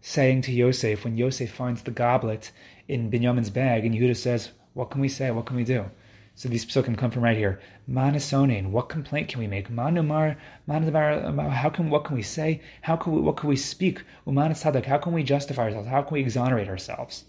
saying 0.02 0.42
to 0.42 0.52
Yosef 0.52 1.02
when 1.02 1.16
Yosef 1.16 1.50
finds 1.50 1.80
the 1.80 1.90
goblet 1.90 2.52
in 2.88 3.10
Binyamin's 3.10 3.48
bag, 3.48 3.86
and 3.86 3.94
Yehuda 3.94 4.16
says, 4.16 4.50
"What 4.74 4.90
can 4.90 5.00
we 5.00 5.08
say? 5.08 5.30
What 5.30 5.46
can 5.46 5.56
we 5.56 5.64
do?" 5.64 5.86
So 6.34 6.50
these 6.50 6.66
psukim 6.66 6.98
come 6.98 7.10
from 7.10 7.24
right 7.24 7.38
here. 7.38 7.58
Manasonin, 7.88 8.70
what 8.70 8.90
complaint 8.90 9.28
can 9.28 9.40
we 9.40 9.46
make? 9.46 9.70
Manumar, 9.70 10.36
manadbar, 10.68 11.50
how 11.50 11.70
can 11.70 11.88
what 11.88 12.04
can 12.04 12.16
we 12.16 12.22
say? 12.22 12.60
How 12.82 12.96
can 12.96 13.14
we 13.14 13.22
what 13.22 13.38
can 13.38 13.48
we 13.48 13.56
speak? 13.56 14.02
Umanasadak, 14.26 14.84
how 14.84 14.98
can 14.98 15.14
we 15.14 15.22
justify 15.22 15.62
ourselves? 15.62 15.88
How 15.88 16.02
can 16.02 16.12
we 16.12 16.20
exonerate 16.20 16.68
ourselves? 16.68 17.24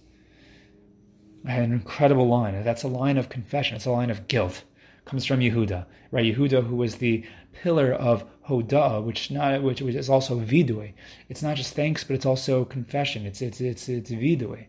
An 1.45 1.73
incredible 1.73 2.27
line. 2.27 2.63
That's 2.63 2.83
a 2.83 2.87
line 2.87 3.17
of 3.17 3.29
confession. 3.29 3.75
It's 3.75 3.85
a 3.85 3.91
line 3.91 4.09
of 4.09 4.27
guilt. 4.27 4.63
It 4.99 5.05
comes 5.05 5.25
from 5.25 5.39
Yehuda, 5.39 5.85
right? 6.11 6.35
Yehuda, 6.35 6.65
who 6.65 6.75
was 6.75 6.95
the 6.95 7.25
pillar 7.51 7.93
of 7.93 8.25
Hodah, 8.47 9.03
which 9.03 9.31
not 9.31 9.61
which, 9.61 9.81
is 9.81 10.09
also 10.09 10.39
vidui. 10.39 10.93
It's 11.29 11.43
not 11.43 11.57
just 11.57 11.73
thanks, 11.75 12.03
but 12.03 12.15
it's 12.15 12.25
also 12.25 12.65
confession. 12.65 13.25
It's 13.25 13.41
it's 13.41 13.61
it's 13.61 13.89
it's 13.89 14.11
vidui. 14.11 14.67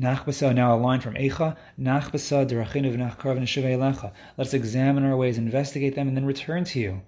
Nachbasa, 0.00 0.54
now 0.54 0.74
a 0.74 0.78
line 0.78 1.00
from 1.00 1.14
Eicha. 1.14 1.56
Nachbasa 1.78 2.48
derachinu 2.48 2.96
v'nachkarav 2.96 4.12
Let's 4.38 4.54
examine 4.54 5.04
our 5.04 5.16
ways, 5.16 5.36
investigate 5.36 5.94
them, 5.94 6.08
and 6.08 6.16
then 6.16 6.24
return 6.24 6.64
to 6.64 6.80
you. 6.80 7.02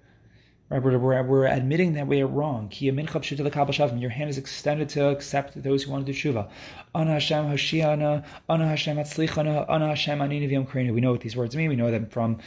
Right, 0.67 0.81
we're, 0.81 0.97
we're, 0.97 1.45
admitting 1.45 1.93
that 1.93 2.07
we 2.07 2.21
are 2.21 2.27
wrong. 2.27 2.71
Your 2.79 4.09
hand 4.09 4.29
is 4.29 4.37
extended 4.39 4.89
to 4.89 5.09
accept 5.09 5.61
those 5.61 5.83
who 5.83 5.91
want 5.91 6.07
to 6.07 6.11
do 6.11 6.17
tshuva. 6.17 6.49
Ana 6.95 7.11
Hashem 7.11 7.45
Hashiana, 7.45 8.25
Ana 8.49 8.67
Hashem 8.67 8.97
Atzlichana, 8.97 9.69
Ana 9.69 9.89
Hashem 9.89 10.17
We 10.17 11.01
know 11.01 11.11
what 11.11 11.21
these 11.21 11.35
words 11.35 11.55
mean. 11.55 11.69
We 11.69 11.75
know 11.75 11.91
them 11.91 12.07
from 12.07 12.39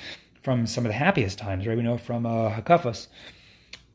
from 0.43 0.67
some 0.67 0.85
of 0.85 0.89
the 0.89 0.99
happiest 0.99 1.39
times, 1.39 1.65
right? 1.67 1.77
We 1.77 1.83
know 1.85 1.97
from 1.97 2.27
uh, 2.27 2.51
Hakafas. 2.51 3.07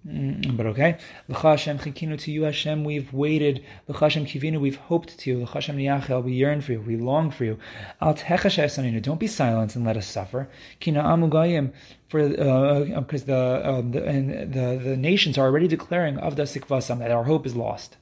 Mm, 0.06 0.58
but 0.58 0.66
okay. 0.66 0.98
L'cha 1.30 1.52
Hashem 1.52 1.80
chikinu 1.80 2.20
to 2.20 2.32
you, 2.32 2.44
Hashem, 2.44 2.84
we've 2.84 3.13
waited. 3.13 3.63
L'cha 3.88 4.06
Hashem 4.06 4.26
kivinu, 4.26 4.60
we've 4.60 4.76
hoped 4.76 5.18
to 5.20 5.30
you. 5.30 5.44
L'cha 5.44 5.54
Hashem 5.54 5.78
niyachel, 5.78 6.24
we 6.24 6.34
yearn 6.34 6.60
for 6.60 6.74
you, 6.74 6.82
we 6.82 6.98
long 6.98 7.32
for 7.32 7.46
you. 7.46 7.58
Al 8.02 8.13
techashay 8.13 9.02
don't 9.02 9.20
be 9.20 9.28
silent 9.28 9.78
and 9.78 9.86
let 9.86 9.96
us 9.96 10.06
suffer. 10.06 10.50
Kina 10.82 11.02
amugayim, 11.04 11.72
for 12.10 12.28
because 12.28 13.30
uh, 13.30 13.34
uh, 13.34 13.56
the, 13.56 13.70
um, 13.70 13.92
the, 13.92 14.06
and 14.06 14.54
the 14.54 14.82
the 14.84 14.98
nations 14.98 15.38
are 15.38 15.46
already 15.46 15.70
declaring 15.70 16.18
of 16.18 16.36
the 16.36 16.44
sikvasam 16.44 17.00
that 17.00 17.12
our 17.12 17.24
hope 17.24 17.46
is 17.46 17.56
lost. 17.56 17.96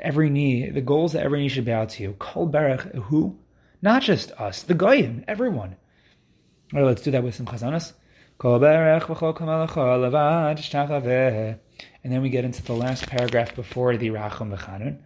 Every 0.00 0.30
knee, 0.30 0.70
the 0.70 0.80
goals 0.80 1.12
that 1.12 1.22
every 1.24 1.40
knee 1.40 1.48
should 1.48 1.64
bow 1.64 1.84
to 1.86 2.02
you. 2.02 2.12
Kol 2.18 2.48
berach, 2.48 2.94
who? 3.04 3.38
Not 3.80 4.02
just 4.02 4.30
us, 4.32 4.62
the 4.62 4.74
goyim, 4.74 5.24
everyone. 5.26 5.76
All 6.74 6.80
right, 6.80 6.86
let's 6.86 7.02
do 7.02 7.10
that 7.12 7.22
with 7.22 7.34
some 7.34 7.46
chazanas. 7.46 7.92
And 8.40 8.52
then 12.04 12.22
we 12.22 12.30
get 12.30 12.44
into 12.44 12.62
the 12.62 12.72
last 12.72 13.08
paragraph 13.08 13.56
before 13.56 13.96
the 13.96 14.10
Rachum 14.10 14.56
V'chanun. 14.56 14.98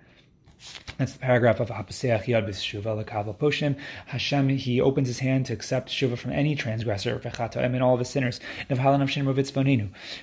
That's 0.99 1.14
the 1.14 1.18
paragraph 1.18 1.59
of 1.59 1.71
Hapaseach 1.71 2.25
Yad 2.25 2.47
B'Shuva 2.47 3.03
Lekaval 3.03 3.35
Poshim. 3.38 3.79
Hashem, 4.05 4.51
he 4.51 4.83
opens 4.83 5.09
his 5.09 5.18
hand 5.18 5.47
to 5.47 5.55
accept 5.55 5.88
Shuva 5.88 6.18
from 6.18 6.33
any 6.33 6.55
transgressor, 6.55 7.18
V'chatoim, 7.18 7.73
and 7.73 7.83
all 7.83 7.95
of 7.95 8.01
his 8.01 8.11
sinners. 8.11 8.38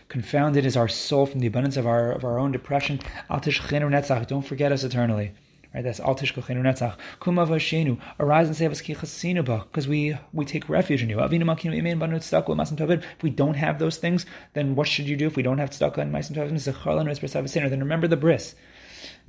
Confounded 0.07 0.65
is 0.67 0.77
our 0.77 0.87
soul 0.87 1.25
from 1.25 1.39
the 1.39 1.47
abundance 1.47 1.77
of 1.77 1.87
our 1.87 2.11
of 2.11 2.23
our 2.23 2.37
own 2.37 2.51
depression. 2.51 2.99
Don't 3.27 4.45
forget 4.45 4.71
us 4.71 4.83
eternally. 4.83 5.31
Right, 5.73 5.83
that's 5.83 5.99
al 5.99 6.15
tishkochenu 6.15 6.61
netzach. 6.61 6.97
Kuma 7.19 7.45
v'ashenu. 7.45 7.99
Arise 8.19 8.47
and 8.47 8.55
save 8.55 8.71
us 8.71 8.81
ki 8.81 8.93
because 8.95 9.87
we 9.87 10.17
we 10.33 10.45
take 10.45 10.67
refuge 10.67 11.03
in 11.03 11.09
you. 11.09 11.17
Avinu 11.17 11.43
makinu 11.43 11.79
imein 11.79 11.99
banu 11.99 12.17
tzedakah 12.17 12.55
masim 12.55 12.75
tovim. 12.75 13.03
If 13.17 13.21
we 13.21 13.29
don't 13.29 13.53
have 13.53 13.77
those 13.77 13.97
things, 13.97 14.25
then 14.53 14.75
what 14.75 14.87
should 14.87 15.07
you 15.07 15.15
do? 15.15 15.27
If 15.27 15.35
we 15.35 15.43
don't 15.43 15.59
have 15.59 15.69
tzedakah 15.69 15.99
and 15.99 16.13
masim 16.13 16.35
tovim, 16.35 16.53
zechar 16.53 16.95
lanu 16.95 17.11
es 17.11 17.53
then 17.53 17.79
remember 17.79 18.07
the 18.07 18.17
bris. 18.17 18.55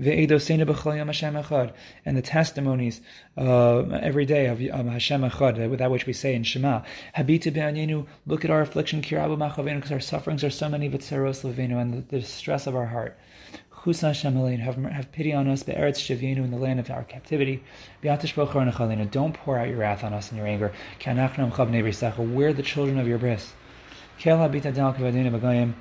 And 0.03 0.29
the 0.29 2.22
testimonies 2.22 3.00
uh, 3.37 3.79
every 4.00 4.24
day 4.24 4.46
of 4.46 4.62
um, 4.72 4.88
Hashem 4.88 5.20
Echad, 5.20 5.68
with 5.68 5.79
that 5.79 5.90
which 5.90 6.07
we 6.07 6.14
say 6.14 6.35
in 6.35 6.42
Shema. 6.42 6.83
Habita 7.16 8.07
look 8.26 8.44
at 8.44 8.50
our 8.50 8.62
affliction, 8.62 9.00
because 9.03 9.92
our 9.92 10.00
sufferings 10.00 10.42
are 10.42 10.48
so 10.48 10.70
many, 10.70 10.87
and 10.87 11.92
the 12.09 12.18
distress 12.18 12.66
of 12.66 12.74
our 12.74 12.87
heart. 12.87 13.18
Chusa 13.83 14.09
Hashem 14.09 14.37
have, 14.59 14.77
have 14.77 15.11
pity 15.11 15.33
on 15.33 15.49
us, 15.49 15.62
Be'eretz 15.62 16.01
Shavinu, 16.01 16.45
in 16.45 16.51
the 16.51 16.59
land 16.59 16.79
of 16.81 16.90
our 16.90 17.03
captivity. 17.03 17.62
Be'atish 18.03 18.35
Bocharnachalina, 18.35 19.11
don't 19.11 19.33
pour 19.33 19.59
out 19.59 19.69
your 19.69 19.79
wrath 19.79 20.05
on 20.05 20.12
us 20.12 20.31
in 20.31 20.37
your 20.37 20.47
anger. 20.47 20.71
Kanachnam 20.99 21.51
Nebrisacha, 21.51 22.19
we're 22.19 22.53
the 22.53 22.62
children 22.62 22.99
of 22.99 23.09
your 23.09 23.16
bris. 23.16 23.55
Kel 24.19 24.37
Habita 24.37 24.75
Dal 24.75 24.93
Kavadina 24.93 25.31
Bagayim. 25.31 25.73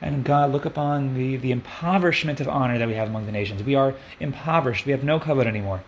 And 0.00 0.22
God, 0.24 0.52
look 0.52 0.64
upon 0.64 1.14
the, 1.14 1.36
the 1.36 1.50
impoverishment 1.50 2.40
of 2.40 2.48
honor 2.48 2.78
that 2.78 2.86
we 2.86 2.94
have 2.94 3.08
among 3.08 3.26
the 3.26 3.32
nations. 3.32 3.64
We 3.64 3.74
are 3.74 3.96
impoverished. 4.20 4.86
We 4.86 4.92
have 4.92 5.02
no 5.02 5.18
covet 5.18 5.48
anymore. 5.48 5.82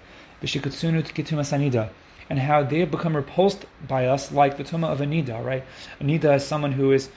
And 2.29 2.39
how 2.41 2.63
they 2.65 2.81
have 2.81 2.91
become 2.91 3.15
repulsed 3.15 3.67
by 3.87 4.07
us 4.07 4.33
like 4.33 4.57
the 4.57 4.65
Tuma 4.65 4.89
of 4.89 4.99
Anida, 4.99 5.45
right? 5.45 5.65
Anida 6.01 6.35
is 6.35 6.45
someone 6.45 6.73
who 6.73 6.91
is 6.91 7.09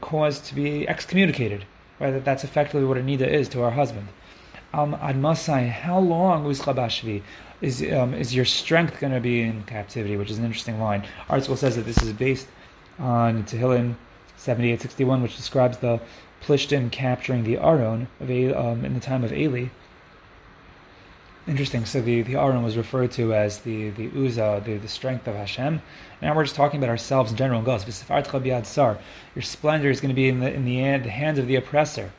caused 0.00 0.46
to 0.46 0.56
be 0.56 0.88
excommunicated. 0.88 1.64
Right? 2.00 2.24
That's 2.24 2.44
effectively 2.44 2.84
what 2.84 2.96
a 2.96 3.00
nida 3.00 3.26
is 3.26 3.48
to 3.50 3.62
our 3.62 3.70
husband. 3.70 4.08
Um, 4.72 4.94
Admasai, 4.96 5.70
how 5.70 5.98
long 5.98 6.44
Uzchabashvi 6.44 7.22
is 7.60 7.82
um, 7.92 8.14
is 8.14 8.34
your 8.34 8.44
strength 8.44 9.00
going 9.00 9.12
to 9.12 9.20
be 9.20 9.40
in 9.40 9.62
captivity? 9.64 10.16
Which 10.16 10.30
is 10.30 10.38
an 10.38 10.44
interesting 10.44 10.80
line. 10.80 11.04
ArtScroll 11.28 11.56
says 11.56 11.76
that 11.76 11.86
this 11.86 12.02
is 12.02 12.12
based 12.12 12.46
on 12.98 13.44
Tehillim 13.44 13.94
7861, 14.36 15.22
which 15.22 15.36
describes 15.36 15.78
the 15.78 16.00
Plishtim 16.42 16.90
capturing 16.92 17.44
the 17.44 17.56
Aron 17.58 18.08
of 18.20 18.30
um, 18.30 18.84
in 18.84 18.94
the 18.94 19.00
time 19.00 19.24
of 19.24 19.32
Eli. 19.32 19.66
Interesting. 21.48 21.86
So 21.86 22.02
the, 22.02 22.20
the 22.22 22.36
Aron 22.36 22.62
was 22.62 22.76
referred 22.76 23.10
to 23.12 23.32
as 23.32 23.60
the 23.60 23.88
the 23.90 24.10
Uza, 24.14 24.62
the, 24.66 24.76
the 24.76 24.88
strength 24.88 25.26
of 25.26 25.34
Hashem. 25.34 25.80
Now 26.20 26.36
we're 26.36 26.44
just 26.44 26.56
talking 26.56 26.78
about 26.78 26.90
ourselves 26.90 27.30
in 27.30 27.38
general. 27.38 27.62
Goes. 27.62 27.86
Your 27.86 29.42
splendor 29.42 29.88
is 29.88 30.00
going 30.02 30.10
to 30.10 30.14
be 30.14 30.28
in 30.28 30.40
the 30.40 30.52
in 30.52 30.66
the, 30.66 30.98
the 30.98 31.08
hands 31.08 31.38
of 31.38 31.46
the 31.46 31.56
oppressor. 31.56 32.12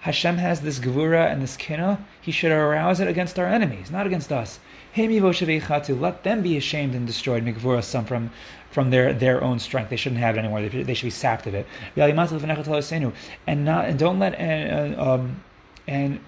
Hashem 0.00 0.36
has 0.36 0.60
this 0.60 0.78
gevura 0.78 1.32
and 1.32 1.40
this 1.40 1.56
kina. 1.56 2.04
He 2.20 2.30
should 2.30 2.52
arouse 2.52 3.00
it 3.00 3.08
against 3.08 3.38
our 3.38 3.46
enemies, 3.46 3.90
not 3.90 4.06
against 4.06 4.30
us. 4.30 4.60
Let 4.94 6.22
them 6.22 6.42
be 6.42 6.58
ashamed 6.58 6.94
and 6.94 7.06
destroyed. 7.06 7.82
Some 7.82 8.04
from 8.04 8.30
from 8.70 8.90
their, 8.90 9.14
their 9.14 9.42
own 9.42 9.58
strength. 9.58 9.88
They 9.88 9.96
shouldn't 9.96 10.20
have 10.20 10.36
it 10.36 10.40
anymore. 10.40 10.60
They, 10.60 10.82
they 10.82 10.92
should 10.92 11.06
be 11.06 11.10
sapped 11.10 11.46
of 11.46 11.54
it. 11.54 11.66
And 11.96 13.64
not 13.64 13.84
and 13.86 13.98
don't 13.98 14.18
let 14.18 14.34
and, 14.34 15.00
um, 15.00 15.42
and 15.88 16.20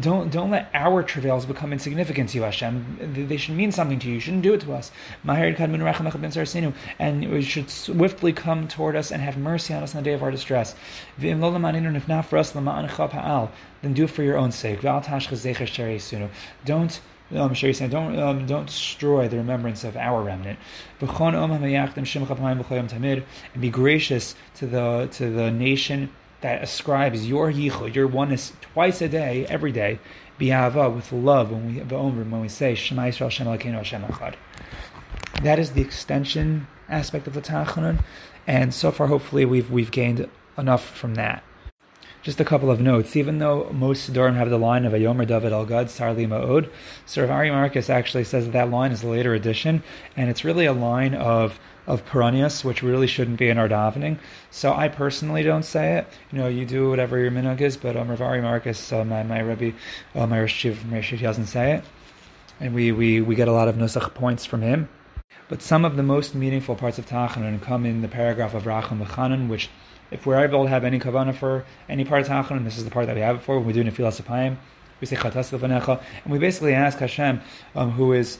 don't 0.00 0.30
don't 0.30 0.50
let 0.50 0.70
our 0.74 1.02
travails 1.02 1.46
become 1.46 1.72
insignificant 1.72 2.30
to 2.30 2.38
you, 2.38 2.42
Hashem. 2.42 3.26
They 3.28 3.36
should 3.36 3.54
mean 3.54 3.70
something 3.70 3.98
to 4.00 4.08
you. 4.08 4.14
You 4.14 4.20
shouldn't 4.20 4.42
do 4.42 4.54
it 4.54 4.60
to 4.62 4.72
us. 4.72 4.90
And 6.98 7.24
you 7.24 7.42
should 7.42 7.70
swiftly 7.70 8.32
come 8.32 8.66
toward 8.66 8.96
us 8.96 9.12
and 9.12 9.22
have 9.22 9.38
mercy 9.38 9.74
on 9.74 9.82
us 9.82 9.94
on 9.94 10.02
the 10.02 10.10
day 10.10 10.14
of 10.14 10.22
our 10.22 10.30
distress. 10.30 10.74
If 11.20 12.08
not 12.08 12.26
for 12.26 12.38
us, 12.38 12.52
then 12.52 13.94
do 13.94 14.04
it 14.04 14.10
for 14.10 14.22
your 14.22 14.36
own 14.36 14.52
sake. 14.52 14.80
Don't 14.80 15.04
um, 17.34 17.52
don't 17.52 18.18
um, 18.18 18.46
don't 18.46 18.66
destroy 18.66 19.28
the 19.28 19.36
remembrance 19.36 19.84
of 19.84 19.96
our 19.96 20.22
remnant. 20.22 20.58
And 21.00 21.08
be 23.60 23.70
gracious 23.70 24.34
to 24.54 24.66
the 24.66 25.08
to 25.12 25.30
the 25.30 25.50
nation 25.50 26.10
that 26.40 26.62
ascribes 26.62 27.28
your 27.28 27.50
yichud, 27.50 27.94
your 27.94 28.06
oneness, 28.06 28.52
twice 28.60 29.02
a 29.02 29.08
day, 29.08 29.46
every 29.46 29.72
day, 29.72 29.98
bi'ava, 30.38 30.94
with 30.94 31.12
love, 31.12 31.50
when 31.50 31.74
we 31.74 31.80
when 31.80 32.40
we 32.40 32.48
say 32.48 32.74
Shema 32.74 33.02
Yisrael 33.02 33.30
Shem 33.30 33.46
Elokeinu 33.46 33.74
Hashem 33.74 34.02
Echad. 34.02 34.34
That 35.42 35.58
is 35.58 35.72
the 35.72 35.80
extension 35.80 36.66
aspect 36.88 37.26
of 37.26 37.34
the 37.34 37.40
Tachanun, 37.40 38.02
and 38.46 38.72
so 38.72 38.90
far, 38.90 39.06
hopefully, 39.06 39.44
we've 39.44 39.70
we've 39.70 39.90
gained 39.90 40.28
enough 40.56 40.84
from 40.84 41.14
that. 41.16 41.42
Just 42.28 42.40
a 42.40 42.44
couple 42.44 42.70
of 42.70 42.78
notes. 42.78 43.16
Even 43.16 43.38
though 43.38 43.70
most 43.72 44.06
Siddurim 44.06 44.34
have 44.34 44.50
the 44.50 44.58
line 44.58 44.84
of 44.84 44.92
Ayomer 44.92 45.26
David 45.26 45.50
Al 45.50 45.64
Gad 45.64 45.86
Sarli 45.86 46.28
Ma'od, 46.28 46.68
Sir 47.06 47.26
Ari 47.26 47.50
Marcus 47.50 47.88
actually 47.88 48.24
says 48.24 48.44
that 48.44 48.52
that 48.52 48.70
line 48.70 48.92
is 48.92 49.02
a 49.02 49.08
later 49.08 49.32
addition, 49.32 49.82
and 50.14 50.28
it's 50.28 50.44
really 50.44 50.66
a 50.66 50.74
line 50.74 51.14
of 51.14 51.58
of 51.86 52.04
Peronius, 52.04 52.62
which 52.62 52.82
really 52.82 53.06
shouldn't 53.06 53.38
be 53.38 53.48
in 53.48 53.56
our 53.56 53.66
davening. 53.66 54.18
So 54.50 54.74
I 54.74 54.88
personally 54.88 55.42
don't 55.42 55.62
say 55.62 55.96
it. 55.96 56.06
You 56.30 56.40
know, 56.40 56.48
you 56.48 56.66
do 56.66 56.90
whatever 56.90 57.16
your 57.16 57.30
minhag 57.30 57.62
is, 57.62 57.78
but 57.78 57.96
um, 57.96 58.10
Rav 58.10 58.20
Ari 58.20 58.42
Marcus, 58.42 58.92
uh, 58.92 59.06
my, 59.06 59.22
my 59.22 59.38
Rebbe, 59.38 59.74
uh, 60.14 60.26
my 60.26 60.40
Rosh 60.40 60.62
he 60.62 61.16
doesn't 61.16 61.46
say 61.46 61.76
it. 61.76 61.84
And 62.60 62.74
we, 62.74 62.92
we, 62.92 63.22
we 63.22 63.36
get 63.36 63.48
a 63.48 63.52
lot 63.52 63.68
of 63.68 63.76
Nusach 63.76 64.12
points 64.12 64.44
from 64.44 64.60
him. 64.60 64.90
But 65.48 65.62
some 65.62 65.86
of 65.86 65.96
the 65.96 66.02
most 66.02 66.34
meaningful 66.34 66.76
parts 66.76 66.98
of 66.98 67.06
Tachanun 67.06 67.62
come 67.62 67.86
in 67.86 68.02
the 68.02 68.08
paragraph 68.08 68.52
of 68.52 68.64
Racham 68.64 69.02
V'chanan, 69.02 69.48
which 69.48 69.70
if 70.10 70.26
we're 70.26 70.42
able 70.42 70.64
to 70.64 70.70
have 70.70 70.84
any 70.84 70.98
kavana 70.98 71.34
for 71.34 71.64
any 71.88 72.04
part 72.04 72.22
of 72.22 72.28
Tachanun, 72.28 72.64
this 72.64 72.78
is 72.78 72.84
the 72.84 72.90
part 72.90 73.06
that 73.06 73.14
we 73.14 73.22
have 73.22 73.36
it 73.36 73.42
for, 73.42 73.58
when 73.58 73.66
we 73.66 73.72
do 73.72 73.84
Nefilas 73.84 74.20
Apayim, 74.20 74.56
we 75.00 75.06
say 75.06 75.16
Chatas 75.16 75.56
Levanecha, 75.56 76.02
and 76.24 76.32
we 76.32 76.38
basically 76.38 76.74
ask 76.74 76.98
Hashem, 76.98 77.40
um, 77.74 77.90
who 77.92 78.12
is 78.12 78.38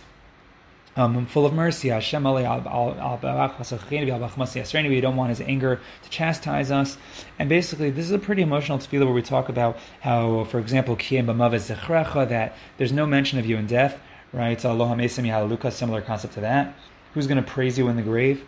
um, 0.99 1.27
full 1.27 1.47
of 1.47 1.53
mercy. 1.53 1.89
Hashem 1.89 2.25
we 2.25 2.43
don't 5.01 5.17
want 5.17 5.29
His 5.31 5.41
anger 5.41 5.81
to 6.03 6.11
chastise 6.11 6.71
us. 6.71 6.99
And 7.39 7.49
basically, 7.49 7.91
this 7.91 8.05
is 8.05 8.11
a 8.11 8.19
pretty 8.19 8.43
emotional 8.43 8.79
tefillah 8.79 9.05
where 9.05 9.15
we 9.15 9.23
talk 9.23 9.49
about 9.49 9.79
how, 10.01 10.45
for 10.45 10.59
example, 10.59 10.97
that 10.97 12.55
there's 12.79 12.93
no 12.93 13.07
mention 13.07 13.39
of 13.39 13.47
you 13.47 13.57
in 13.57 13.67
death, 13.67 14.01
right? 14.33 14.65
Aloha 14.65 14.95
Mesim 14.97 15.73
similar 15.73 16.03
concept 16.03 16.35
to 16.35 16.41
that. 16.41 16.75
Who's 17.15 17.29
going 17.29 17.43
to 17.43 17.49
praise 17.49 17.79
you 17.79 17.89
in 17.89 17.97
the 17.97 18.03
grave? 18.03 18.45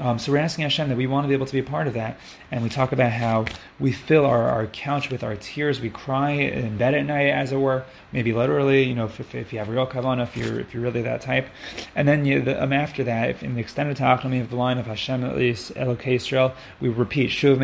Um, 0.00 0.18
so 0.18 0.32
we're 0.32 0.38
asking 0.38 0.62
Hashem 0.62 0.88
that 0.88 0.96
we 0.96 1.06
want 1.06 1.24
to 1.24 1.28
be 1.28 1.34
able 1.34 1.46
to 1.46 1.52
be 1.52 1.58
a 1.58 1.62
part 1.62 1.86
of 1.86 1.94
that. 1.94 2.18
And 2.50 2.62
we 2.62 2.70
talk 2.70 2.92
about 2.92 3.12
how 3.12 3.44
we 3.78 3.92
fill 3.92 4.24
our, 4.24 4.48
our 4.48 4.66
couch 4.66 5.10
with 5.10 5.22
our 5.22 5.36
tears. 5.36 5.80
We 5.80 5.90
cry 5.90 6.30
in 6.30 6.78
bed 6.78 6.94
at 6.94 7.04
night, 7.04 7.28
as 7.28 7.52
it 7.52 7.56
were, 7.56 7.84
maybe 8.10 8.32
literally, 8.32 8.84
you 8.84 8.94
know, 8.94 9.04
if, 9.04 9.34
if 9.34 9.52
you 9.52 9.58
have 9.58 9.68
real 9.68 9.86
kavanah, 9.86 10.22
if 10.22 10.36
you're, 10.36 10.58
if 10.58 10.72
you're 10.72 10.82
really 10.82 11.02
that 11.02 11.20
type. 11.20 11.48
And 11.94 12.08
then 12.08 12.24
you, 12.24 12.40
the, 12.40 12.62
um, 12.62 12.72
after 12.72 13.04
that, 13.04 13.28
if 13.28 13.42
in 13.42 13.54
the 13.54 13.60
extended 13.60 14.00
we 14.00 14.38
have 14.38 14.50
the 14.50 14.56
line 14.56 14.78
of 14.78 14.86
Hashem, 14.86 15.22
at 15.22 15.36
least, 15.36 15.74
Elokei 15.74 16.14
Israel, 16.14 16.54
we 16.80 16.88
repeat, 16.88 17.30
Shuv 17.30 17.58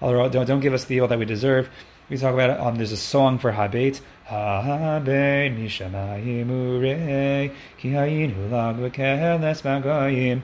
Don't, 0.00 0.46
don't 0.46 0.60
give 0.60 0.74
us 0.74 0.84
the 0.84 0.96
evil 0.96 1.08
that 1.08 1.18
we 1.18 1.24
deserve. 1.24 1.70
We 2.12 2.18
talk 2.18 2.34
about. 2.34 2.60
Um, 2.60 2.76
there's 2.76 2.92
a 2.92 2.96
song 2.98 3.38
for 3.38 3.50
Habet. 3.52 4.02
Habet 4.28 5.56
mishamayim 5.56 6.46
urei 6.46 7.50
ki 7.78 7.88
hayinu 7.88 8.50
lag 8.50 8.76
bagayim. 8.76 10.42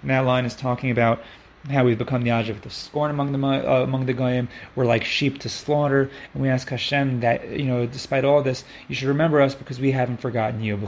And 0.00 0.10
that 0.10 0.20
line 0.20 0.46
is 0.46 0.56
talking 0.56 0.90
about 0.90 1.22
how 1.70 1.84
we've 1.84 1.98
become 1.98 2.22
the 2.22 2.30
object 2.30 2.64
of 2.64 2.72
scorn 2.72 3.10
among 3.10 3.32
the 3.32 3.46
uh, 3.46 3.82
among 3.82 4.06
the 4.06 4.14
goyim. 4.14 4.48
We're 4.74 4.86
like 4.86 5.04
sheep 5.04 5.38
to 5.40 5.50
slaughter, 5.50 6.08
and 6.32 6.42
we 6.42 6.48
ask 6.48 6.66
Hashem 6.70 7.20
that 7.20 7.46
you 7.46 7.66
know, 7.66 7.84
despite 7.84 8.24
all 8.24 8.42
this, 8.42 8.64
you 8.88 8.94
should 8.94 9.08
remember 9.08 9.42
us 9.42 9.54
because 9.54 9.78
we 9.78 9.90
haven't 9.90 10.16
forgotten 10.16 10.62
you. 10.62 10.78
We 10.78 10.86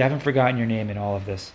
haven't 0.00 0.20
forgotten 0.20 0.58
your 0.58 0.66
name 0.66 0.90
in 0.90 0.98
all 0.98 1.16
of 1.16 1.24
this 1.24 1.52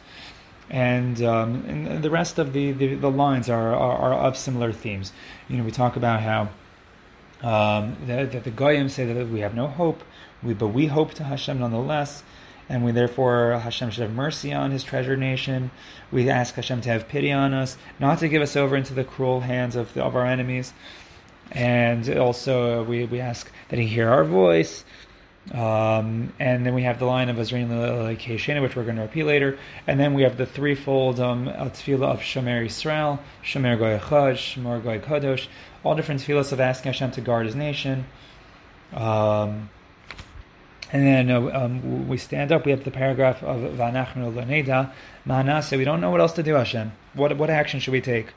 and, 0.70 1.22
um, 1.24 1.66
and 1.68 2.04
the 2.04 2.10
rest 2.10 2.38
of 2.38 2.54
the, 2.54 2.72
the, 2.72 2.96
the 2.96 3.10
lines 3.10 3.50
are, 3.50 3.74
are, 3.74 3.98
are, 3.98 4.14
of 4.14 4.38
similar 4.38 4.72
themes. 4.72 5.12
You 5.48 5.58
know, 5.58 5.64
we 5.64 5.72
talk 5.72 5.96
about 5.96 6.22
how 6.22 6.50
um, 7.42 7.98
that, 8.06 8.44
the 8.44 8.52
Goyim 8.52 8.90
say 8.90 9.12
that 9.12 9.30
we 9.30 9.40
have 9.40 9.56
no 9.56 9.68
hope, 9.68 10.04
we, 10.44 10.54
but 10.54 10.68
we 10.68 10.88
hope 10.88 11.14
to 11.16 11.24
Hashem 11.24 11.60
nonetheless, 11.60 12.24
and 12.68 12.86
we 12.86 12.92
therefore 12.92 13.58
Hashem 13.60 13.90
should 13.90 14.04
have 14.04 14.14
mercy 14.14 14.54
on 14.54 14.72
His 14.72 14.84
treasured 14.84 15.20
nation. 15.20 15.72
We 16.12 16.30
ask 16.30 16.54
Hashem 16.54 16.82
to 16.82 16.90
have 16.90 17.08
pity 17.08 17.32
on 17.32 17.54
us, 17.54 17.78
not 18.00 18.20
to 18.20 18.28
give 18.28 18.42
us 18.42 18.56
over 18.56 18.76
into 18.76 18.94
the 18.94 19.04
cruel 19.04 19.40
hands 19.40 19.76
of, 19.76 19.94
the, 19.94 20.04
of 20.04 20.16
our 20.16 20.26
enemies, 20.26 20.74
and 21.52 22.08
also 22.18 22.84
we, 22.84 23.06
we 23.06 23.20
ask 23.20 23.52
that 23.70 23.80
He 23.80 23.88
hear 23.88 24.10
our 24.10 24.24
voice 24.24 24.84
um, 25.52 26.32
and 26.40 26.66
then 26.66 26.76
we 26.76 26.84
have 26.84 27.00
the 27.00 27.06
line 27.06 27.30
of 27.30 27.38
Azrain 27.38 27.70
Keshena, 28.18 28.62
which 28.62 28.76
we're 28.76 28.84
going 28.84 28.98
to 28.98 29.02
repeat 29.02 29.24
later. 29.24 29.58
And 29.88 30.00
then 30.00 30.14
we 30.14 30.22
have 30.22 30.38
the 30.38 30.46
threefold 30.46 31.20
um, 31.20 31.48
tefillah 31.48 32.08
of 32.14 32.20
Shomer 32.20 32.66
Israel, 32.66 33.20
Shomer 33.44 33.78
Goy 33.78 33.98
Chaj, 33.98 34.36
Shomer 34.36 34.84
Goy 34.84 35.00
Kadosh, 35.00 35.48
all 35.84 35.96
different 35.96 36.22
tefillahs 36.22 36.52
of 36.52 36.60
asking 36.60 36.92
Hashem 36.92 37.12
to 37.12 37.22
guard 37.22 37.48
His 37.48 37.56
nation. 37.56 38.06
Um, 38.94 39.70
and 40.92 41.06
then 41.06 41.32
uh, 41.32 41.42
um, 41.54 42.08
we 42.08 42.18
stand 42.18 42.52
up. 42.52 42.66
We 42.66 42.72
have 42.72 42.84
the 42.84 42.92
paragraph 42.92 43.44
of 43.44 43.62
Vanachnu 43.74 44.34
Laneda 44.34 44.92
Manase. 45.26 45.78
We 45.78 45.84
don't 45.84 46.02
know 46.02 46.12
what 46.12 46.20
else 46.22 46.34
to 46.34 46.44
do, 46.44 46.56
Hashem. 46.56 46.92
What 47.14 47.38
what 47.38 47.50
action 47.50 47.80
should 47.80 47.92
we 47.92 48.02
take? 48.02 48.34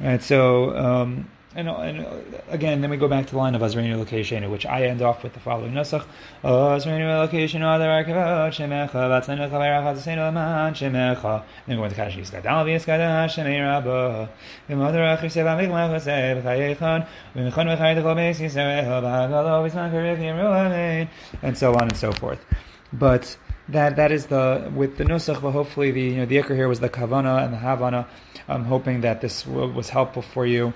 Right. 0.00 0.22
So 0.22 0.76
um, 0.76 1.30
and, 1.56 1.68
and 1.68 2.06
uh, 2.06 2.12
again, 2.48 2.80
then 2.80 2.90
we 2.90 2.96
go 2.96 3.08
back 3.08 3.26
to 3.26 3.32
the 3.32 3.38
line 3.38 3.56
of 3.56 3.60
Azreinu 3.62 3.98
location, 3.98 4.48
which 4.52 4.64
I 4.64 4.84
end 4.84 5.02
off 5.02 5.24
with 5.24 5.32
the 5.32 5.40
following 5.40 5.72
nusach: 5.72 6.04
Azreinu 6.44 7.18
location, 7.18 7.62
other 7.62 7.86
arkavot 7.86 8.50
shemecha, 8.50 8.92
batzenu 8.92 9.50
chaverach 9.50 9.96
azasenu 9.96 10.28
aman 10.28 10.74
shemecha. 10.74 11.42
Then 11.66 11.78
we 11.78 11.84
into 11.84 11.96
Kaddish 11.96 12.16
Yiskadal 12.16 12.64
v'yiskadal 12.64 13.26
shemei 13.26 13.60
rabba. 13.60 14.28
V'mother 14.68 15.18
achir 15.18 15.26
seva 15.26 15.58
michmach 15.58 15.90
v'seh 15.98 16.40
v'chayechon 16.40 17.06
v'michon 17.34 17.76
v'chay 17.76 17.96
t'chol 17.96 18.14
beis 18.14 18.38
yisrael 18.38 19.02
v'hagalo 19.02 19.68
v'sman 19.68 19.90
karivim 19.90 20.36
ru'amein 20.36 21.08
and 21.42 21.58
so 21.58 21.74
on 21.74 21.82
and 21.82 21.96
so 21.96 22.12
forth. 22.12 22.44
But 22.92 23.36
that 23.68 23.96
that 23.96 24.12
is 24.12 24.26
the 24.26 24.70
with 24.72 24.98
the 24.98 25.04
nusach, 25.04 25.42
but 25.42 25.50
hopefully 25.50 25.90
the 25.90 26.00
you 26.00 26.16
know 26.18 26.26
the 26.26 26.36
ikar 26.36 26.54
here 26.54 26.68
was 26.68 26.78
the 26.78 26.88
kavana 26.88 27.42
and 27.42 27.52
the 27.52 27.58
havana. 27.58 28.06
I'm 28.46 28.64
hoping 28.64 29.00
that 29.00 29.20
this 29.20 29.46
was 29.46 29.90
helpful 29.90 30.22
for 30.22 30.46
you 30.46 30.72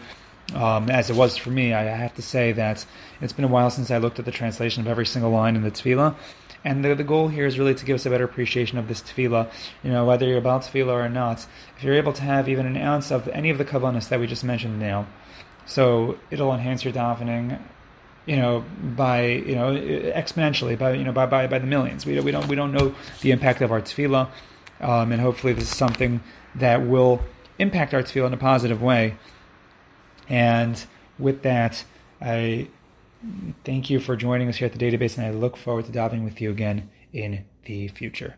um, 0.53 0.91
as 0.91 1.11
it 1.11 1.17
was 1.17 1.37
for 1.37 1.51
me. 1.51 1.73
I 1.73 1.85
have 1.85 2.15
to 2.15 2.23
say 2.23 2.53
that 2.53 2.85
it's 3.21 3.33
been 3.33 3.45
a 3.45 3.49
while 3.49 3.71
since 3.71 3.91
I 3.91 3.99
looked 3.99 4.19
at 4.19 4.25
the 4.25 4.33
translation 4.33 4.83
of 4.83 4.89
every 4.89 5.07
single 5.07 5.31
line 5.31 5.57
in 5.57 5.63
the 5.63 5.71
tefillah. 5.71 6.15
And 6.65 6.83
the, 6.83 6.95
the 6.95 7.05
goal 7.05 7.29
here 7.29 7.45
is 7.45 7.59
really 7.59 7.75
to 7.75 7.85
give 7.85 7.95
us 7.95 8.07
a 8.07 8.11
better 8.11 8.25
appreciation 8.25 8.79
of 8.79 8.89
this 8.89 9.03
tefillah. 9.03 9.51
You 9.83 9.91
know, 9.91 10.05
whether 10.05 10.27
you're 10.27 10.39
a 10.39 10.43
Baal 10.43 10.61
Tefillah 10.61 11.05
or 11.05 11.09
not, 11.09 11.47
if 11.77 11.85
you're 11.85 11.95
able 11.95 12.15
to 12.15 12.23
have 12.23 12.49
even 12.49 12.67
an 12.67 12.77
ounce 12.77 13.11
of 13.11 13.29
any 13.29 13.51
of 13.51 13.59
the 13.59 13.65
kavanas 13.65 14.09
that 14.09 14.19
we 14.19 14.27
just 14.27 14.45
mentioned 14.45 14.81
now, 14.81 15.07
so 15.67 16.19
it'll 16.31 16.53
enhance 16.53 16.85
your 16.85 16.93
davening, 16.93 17.61
you 18.27 18.37
know, 18.37 18.65
by 18.97 19.27
you 19.27 19.55
know 19.55 19.75
exponentially, 19.75 20.79
by 20.79 20.95
you 20.95 21.05
know 21.05 21.13
by 21.13 21.27
by, 21.27 21.47
by 21.47 21.59
the 21.59 21.67
millions. 21.67 22.07
We 22.07 22.19
we 22.21 22.31
don't 22.31 22.49
we 22.49 22.57
don't 22.57 22.73
know 22.73 22.95
the 23.21 23.31
impact 23.31 23.61
of 23.61 23.71
our 23.71 23.81
tefillah, 23.81 24.29
um, 24.81 25.13
and 25.13 25.21
hopefully 25.21 25.53
this 25.53 25.65
is 25.65 25.77
something 25.77 26.23
that 26.55 26.87
will 26.87 27.23
impact 27.59 27.93
our 27.95 28.03
tefillah 28.03 28.29
in 28.29 28.35
a 28.35 28.39
positive 28.39 28.83
way. 28.83 29.17
And 30.29 30.85
with 31.19 31.43
that, 31.43 31.85
I 32.21 32.69
thank 33.65 33.91
you 33.91 34.01
for 34.01 34.17
joining 34.17 34.49
us 34.49 34.57
here 34.57 34.67
at 34.67 34.73
the 34.73 34.79
database, 34.79 35.17
and 35.17 35.27
I 35.27 35.31
look 35.31 35.57
forward 35.57 35.87
to 35.87 35.93
diving 35.93 36.25
with 36.25 36.41
you 36.41 36.51
again 36.51 36.91
in 37.13 37.45
the 37.65 37.89
future. 37.89 38.37